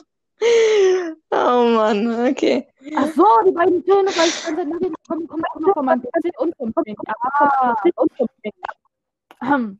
Oh 1.30 1.68
Mann, 1.76 2.26
okay. 2.26 2.66
Ach 2.96 3.06
so, 3.14 3.26
die 3.46 3.52
beiden 3.52 3.84
Töne, 3.84 4.08
weil 4.16 4.28
ich 4.28 4.44
ganze 4.46 4.64
Nachrichten 4.64 4.94
kommen, 5.06 5.28
kommen 5.28 5.44
auch 5.44 5.60
noch 5.60 5.74
von 5.74 5.84
meinem 5.84 6.00
PC 6.00 6.40
und 6.40 6.56
vom 6.56 6.72
Ping. 6.72 6.96
Ah, 7.06 7.74
und 7.96 8.12
vom. 8.16 9.78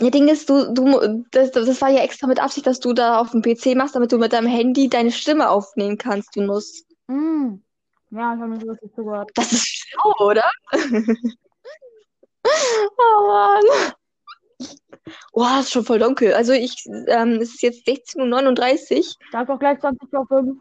Ja, 0.00 0.10
Ding 0.10 0.28
ist, 0.28 0.48
du, 0.48 0.72
du, 0.72 1.22
das, 1.32 1.50
das 1.50 1.80
war 1.82 1.90
ja 1.90 2.00
extra 2.00 2.26
mit 2.26 2.40
Absicht, 2.40 2.66
dass 2.66 2.80
du 2.80 2.94
da 2.94 3.18
auf 3.18 3.30
dem 3.30 3.42
PC 3.42 3.76
machst, 3.76 3.94
damit 3.94 4.10
du 4.10 4.16
mit 4.16 4.32
deinem 4.32 4.48
Handy 4.48 4.88
deine 4.88 5.12
Stimme 5.12 5.50
aufnehmen 5.50 5.98
kannst, 5.98 6.34
du 6.34 6.40
musst. 6.40 6.86
Mm. 7.08 7.56
Ja, 8.10 8.34
ich 8.34 8.40
habe 8.40 8.48
mir 8.48 8.60
so 8.60 8.70
richtig 8.70 8.94
zugehört. 8.94 9.30
Das 9.34 9.52
ist 9.52 9.66
schlau, 9.66 10.14
oder? 10.26 10.50
Oh 12.98 13.26
Mann. 13.28 13.92
Oh, 15.32 15.46
es 15.58 15.66
ist 15.66 15.72
schon 15.72 15.84
voll 15.84 15.98
dunkel. 15.98 16.34
Also 16.34 16.52
ich, 16.52 16.84
ähm, 17.08 17.40
es 17.40 17.54
ist 17.54 17.62
jetzt 17.62 17.86
16.39 17.86 18.98
Uhr. 18.98 19.04
Da 19.32 19.42
ist 19.42 19.50
auch 19.50 19.58
gleich 19.58 19.78
20 19.80 20.12
Uhr 20.12 20.26
5. 20.26 20.56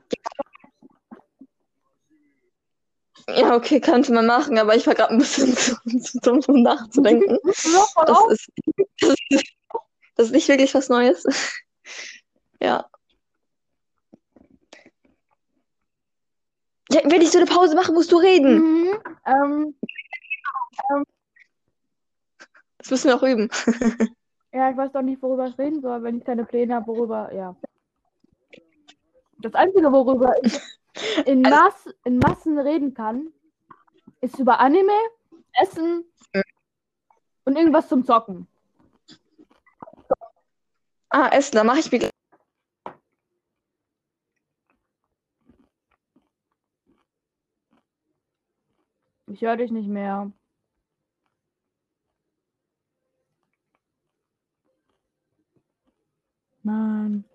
Ja, 3.28 3.56
okay, 3.56 3.80
könnte 3.80 4.14
man 4.14 4.28
machen, 4.28 4.58
aber 4.60 4.76
ich 4.76 4.86
war 4.86 4.94
gerade 4.94 5.14
ein 5.14 5.18
bisschen 5.18 5.56
zu, 5.58 5.76
zu 6.00 6.20
dumm, 6.20 6.42
um 6.48 6.62
nachzudenken. 6.62 7.40
Das 8.06 8.20
ist, 8.30 8.52
das 9.00 9.16
ist, 9.30 9.54
das 10.16 10.26
ist 10.28 10.32
nicht 10.34 10.48
wirklich 10.48 10.74
was 10.74 10.90
Neues. 10.90 11.24
Ja. 12.62 12.90
Ja, 16.92 17.02
wenn 17.06 17.22
ich 17.22 17.32
so 17.32 17.40
eine 17.40 17.48
Pause 17.48 17.76
mache, 17.76 17.92
musst 17.92 18.12
du 18.12 18.18
reden. 18.18 18.84
Mhm. 18.84 19.00
Ähm, 19.26 19.76
Das 22.86 22.92
müssen 22.92 23.08
wir 23.08 23.16
auch 23.16 23.24
üben. 23.24 23.50
ja, 24.54 24.70
ich 24.70 24.78
weiß 24.78 24.92
doch 24.92 25.02
nicht, 25.02 25.20
worüber 25.20 25.48
ich 25.48 25.58
reden 25.58 25.82
soll, 25.82 26.04
wenn 26.04 26.20
ich 26.20 26.24
keine 26.24 26.46
Pläne 26.46 26.76
habe, 26.76 26.86
worüber, 26.86 27.34
ja. 27.34 27.56
Das 29.40 29.56
Einzige, 29.56 29.92
worüber 29.92 30.36
ich 30.44 30.60
in, 31.26 31.42
Mass, 31.42 31.90
in 32.04 32.20
Massen 32.20 32.60
reden 32.60 32.94
kann, 32.94 33.34
ist 34.22 34.38
über 34.38 34.60
Anime, 34.60 34.94
Essen 35.54 36.06
und 37.46 37.56
irgendwas 37.58 37.90
zum 37.90 38.06
Zocken. 38.06 38.48
Ah, 41.10 41.30
Essen, 41.30 41.56
da 41.56 41.64
mache 41.64 41.80
ich 41.80 41.92
mir. 41.92 42.12
Ich 49.26 49.42
höre 49.42 49.58
dich 49.58 49.72
nicht 49.72 49.88
mehr. 49.88 50.32
Mann. 56.66 57.26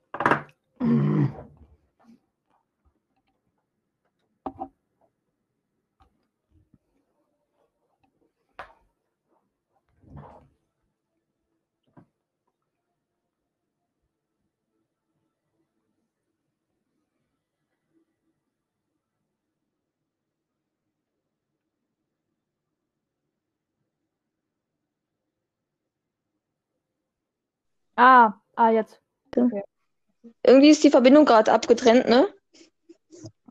Ah, 27.97 28.35
ah, 28.57 28.71
jetzt. 28.71 29.01
Irgendwie 29.37 30.71
ist 30.71 30.85
die 30.85 30.91
Verbindung 30.91 31.25
gerade 31.25 31.53
abgetrennt, 31.53 32.09
ne? 32.09 32.29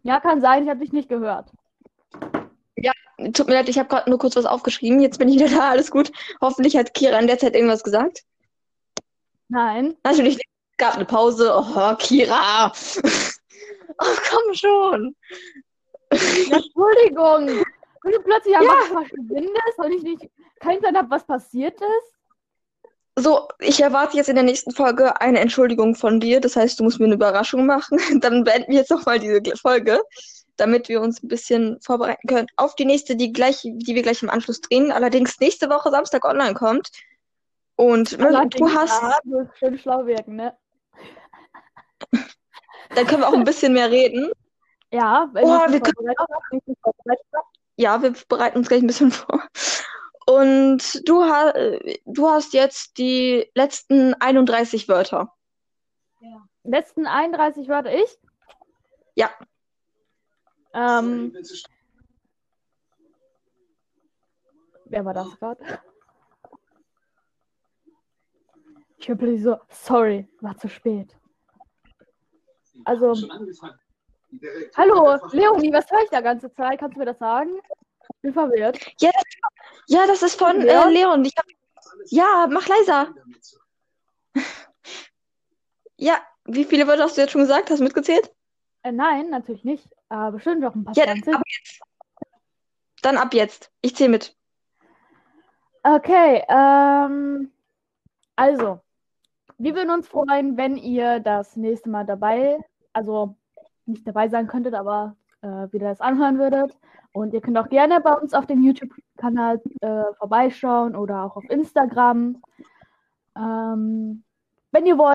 Ja, 0.03 0.19
kann 0.19 0.41
sein, 0.41 0.63
ich 0.63 0.69
habe 0.69 0.79
dich 0.79 0.91
nicht 0.93 1.09
gehört. 1.09 1.51
Tut 3.33 3.47
mir 3.47 3.55
leid, 3.55 3.67
ich 3.67 3.77
habe 3.77 3.89
gerade 3.89 4.09
nur 4.09 4.17
kurz 4.17 4.37
was 4.37 4.45
aufgeschrieben. 4.45 5.01
Jetzt 5.01 5.19
bin 5.19 5.27
ich 5.27 5.35
wieder 5.39 5.49
da, 5.49 5.69
alles 5.71 5.91
gut. 5.91 6.09
Hoffentlich 6.39 6.77
hat 6.77 6.93
Kira 6.93 7.19
in 7.19 7.27
der 7.27 7.37
Zeit 7.37 7.53
irgendwas 7.53 7.83
gesagt. 7.83 8.23
Nein. 9.49 9.97
Natürlich 10.03 10.37
nicht. 10.37 10.49
Es 10.71 10.77
gab 10.77 10.95
eine 10.95 11.05
Pause. 11.05 11.53
Oh, 11.53 11.95
Kira. 11.95 12.71
Oh, 14.01 14.17
komm 14.31 14.53
schon. 14.53 15.15
Ja, 16.13 16.55
Entschuldigung. 16.57 17.65
Wenn 18.03 18.13
du 18.13 18.21
plötzlich 18.21 18.53
Ja. 18.53 18.61
einfach 18.61 18.87
verschwindest 18.87 19.77
und 19.77 19.91
ich 19.91 20.03
nicht 20.03 20.29
keinen 20.61 20.79
Plan 20.79 20.95
habe, 20.95 21.09
was 21.09 21.25
passiert 21.25 21.73
ist. 21.73 22.13
So, 23.19 23.49
ich 23.59 23.81
erwarte 23.81 24.15
jetzt 24.15 24.29
in 24.29 24.35
der 24.35 24.45
nächsten 24.45 24.71
Folge 24.71 25.19
eine 25.19 25.39
Entschuldigung 25.39 25.93
von 25.93 26.21
dir. 26.21 26.39
Das 26.39 26.55
heißt, 26.55 26.79
du 26.79 26.85
musst 26.85 26.99
mir 26.99 27.05
eine 27.05 27.15
Überraschung 27.15 27.65
machen. 27.65 27.97
Dann 28.21 28.45
beenden 28.45 28.71
wir 28.71 28.79
jetzt 28.79 28.91
nochmal 28.91 29.19
diese 29.19 29.41
Folge, 29.57 30.01
damit 30.55 30.87
wir 30.87 31.01
uns 31.01 31.21
ein 31.21 31.27
bisschen 31.27 31.79
vorbereiten 31.81 32.27
können 32.27 32.47
auf 32.55 32.75
die 32.75 32.85
nächste, 32.85 33.17
die 33.17 33.33
gleich, 33.33 33.61
die 33.63 33.95
wir 33.95 34.03
gleich 34.03 34.23
im 34.23 34.29
Anschluss 34.29 34.61
drehen. 34.61 34.93
Allerdings 34.93 35.39
nächste 35.39 35.69
Woche 35.69 35.91
Samstag 35.91 36.23
online 36.23 36.53
kommt. 36.53 36.91
Und 37.75 38.17
ne, 38.17 38.27
Allerdings, 38.27 38.55
du 38.55 38.79
hast, 38.79 39.01
Ja, 39.01 39.17
du 39.23 39.41
musst 39.41 39.57
schön 39.57 39.77
schlau 39.77 40.05
wirken, 40.05 40.35
ne? 40.35 40.57
dann 42.95 43.05
können 43.07 43.21
wir 43.21 43.27
auch 43.27 43.33
ein 43.33 43.43
bisschen 43.43 43.73
mehr 43.73 43.91
reden. 43.91 44.31
Ja, 44.91 45.29
wenn 45.33 45.43
Oh, 45.43 45.47
wir 45.47 45.81
hast. 47.07 47.33
Ja, 47.75 48.01
wir 48.01 48.13
bereiten 48.27 48.57
uns 48.57 48.67
gleich 48.67 48.81
ein 48.81 48.87
bisschen 48.87 49.11
vor. 49.11 49.43
Und 50.29 51.09
du, 51.09 51.23
ha 51.23 51.51
du 52.05 52.29
hast 52.29 52.53
jetzt 52.53 52.99
die 52.99 53.49
letzten 53.55 54.13
31 54.13 54.87
Wörter. 54.87 55.33
Letzten 56.63 57.07
31 57.07 57.67
Wörter 57.67 57.91
ich? 57.91 58.15
Ja. 59.15 59.31
Ähm, 60.75 61.35
wer 64.85 65.03
war 65.03 65.15
das 65.15 65.35
gerade? 65.39 65.63
Ich 68.99 69.07
bin 69.07 69.17
plötzlich 69.17 69.41
so, 69.41 69.57
sorry, 69.69 70.27
war 70.41 70.55
zu 70.59 70.69
spät. 70.69 71.17
Also, 72.85 73.15
hallo, 74.77 75.17
Leonie, 75.31 75.73
was 75.73 75.89
höre 75.89 76.03
ich 76.03 76.09
da 76.11 76.21
ganze 76.21 76.53
Zeit? 76.53 76.79
Kannst 76.79 76.97
du 76.97 76.99
mir 76.99 77.05
das 77.05 77.17
sagen? 77.17 77.59
Ich 78.19 78.23
bin 78.23 78.33
verwirrt. 78.33 78.77
Ja, 78.99 80.05
das 80.07 80.21
ist 80.23 80.37
von 80.37 80.59
Leon? 80.59 80.89
äh, 80.89 80.91
Leon. 80.91 81.25
Hab, 81.25 81.45
ja, 82.07 82.47
mach 82.49 82.67
leiser. 82.67 83.13
Ja, 86.01 86.17
wie 86.45 86.63
viele 86.63 86.87
Wörter 86.87 87.03
hast 87.03 87.17
du 87.17 87.21
jetzt 87.21 87.31
schon 87.31 87.41
gesagt? 87.41 87.69
Hast 87.69 87.79
du 87.79 87.83
mitgezählt? 87.83 88.33
Äh, 88.83 88.93
nein, 88.93 89.29
natürlich 89.29 89.65
nicht. 89.65 89.85
Aber 90.07 90.31
bestimmt 90.31 90.61
noch 90.61 90.73
ein 90.73 90.85
paar 90.85 90.95
Ja, 90.95 91.05
dann 91.05 91.21
20. 91.21 91.35
ab 91.35 91.41
jetzt. 91.45 91.81
Dann 93.01 93.17
ab 93.17 93.33
jetzt. 93.33 93.69
Ich 93.81 93.97
zähle 93.97 94.09
mit. 94.09 94.33
Okay, 95.83 96.41
ähm, 96.47 97.51
also, 98.37 98.79
wir 99.57 99.75
würden 99.75 99.89
uns 99.91 100.07
freuen, 100.07 100.55
wenn 100.55 100.77
ihr 100.77 101.19
das 101.19 101.57
nächste 101.57 101.89
Mal 101.89 102.05
dabei, 102.05 102.59
also 102.93 103.35
nicht 103.85 104.07
dabei 104.07 104.29
sein 104.29 104.47
könntet, 104.47 104.73
aber 104.75 105.17
äh, 105.41 105.71
wieder 105.71 105.89
das 105.89 106.01
anhören 106.01 106.37
würdet. 106.39 106.77
Und 107.11 107.33
ihr 107.33 107.41
könnt 107.41 107.57
auch 107.57 107.69
gerne 107.69 108.01
bei 108.01 108.13
uns 108.13 108.33
auf 108.33 108.45
dem 108.45 108.61
YouTube-Kanal 108.61 109.61
äh, 109.81 110.03
vorbeischauen 110.17 110.95
oder 110.95 111.23
auch 111.23 111.35
auf 111.35 111.49
Instagram. 111.49 112.41
Ähm, 113.35 114.23
wenn 114.71 114.85
ihr 114.85 114.97
wollt. 114.97 115.07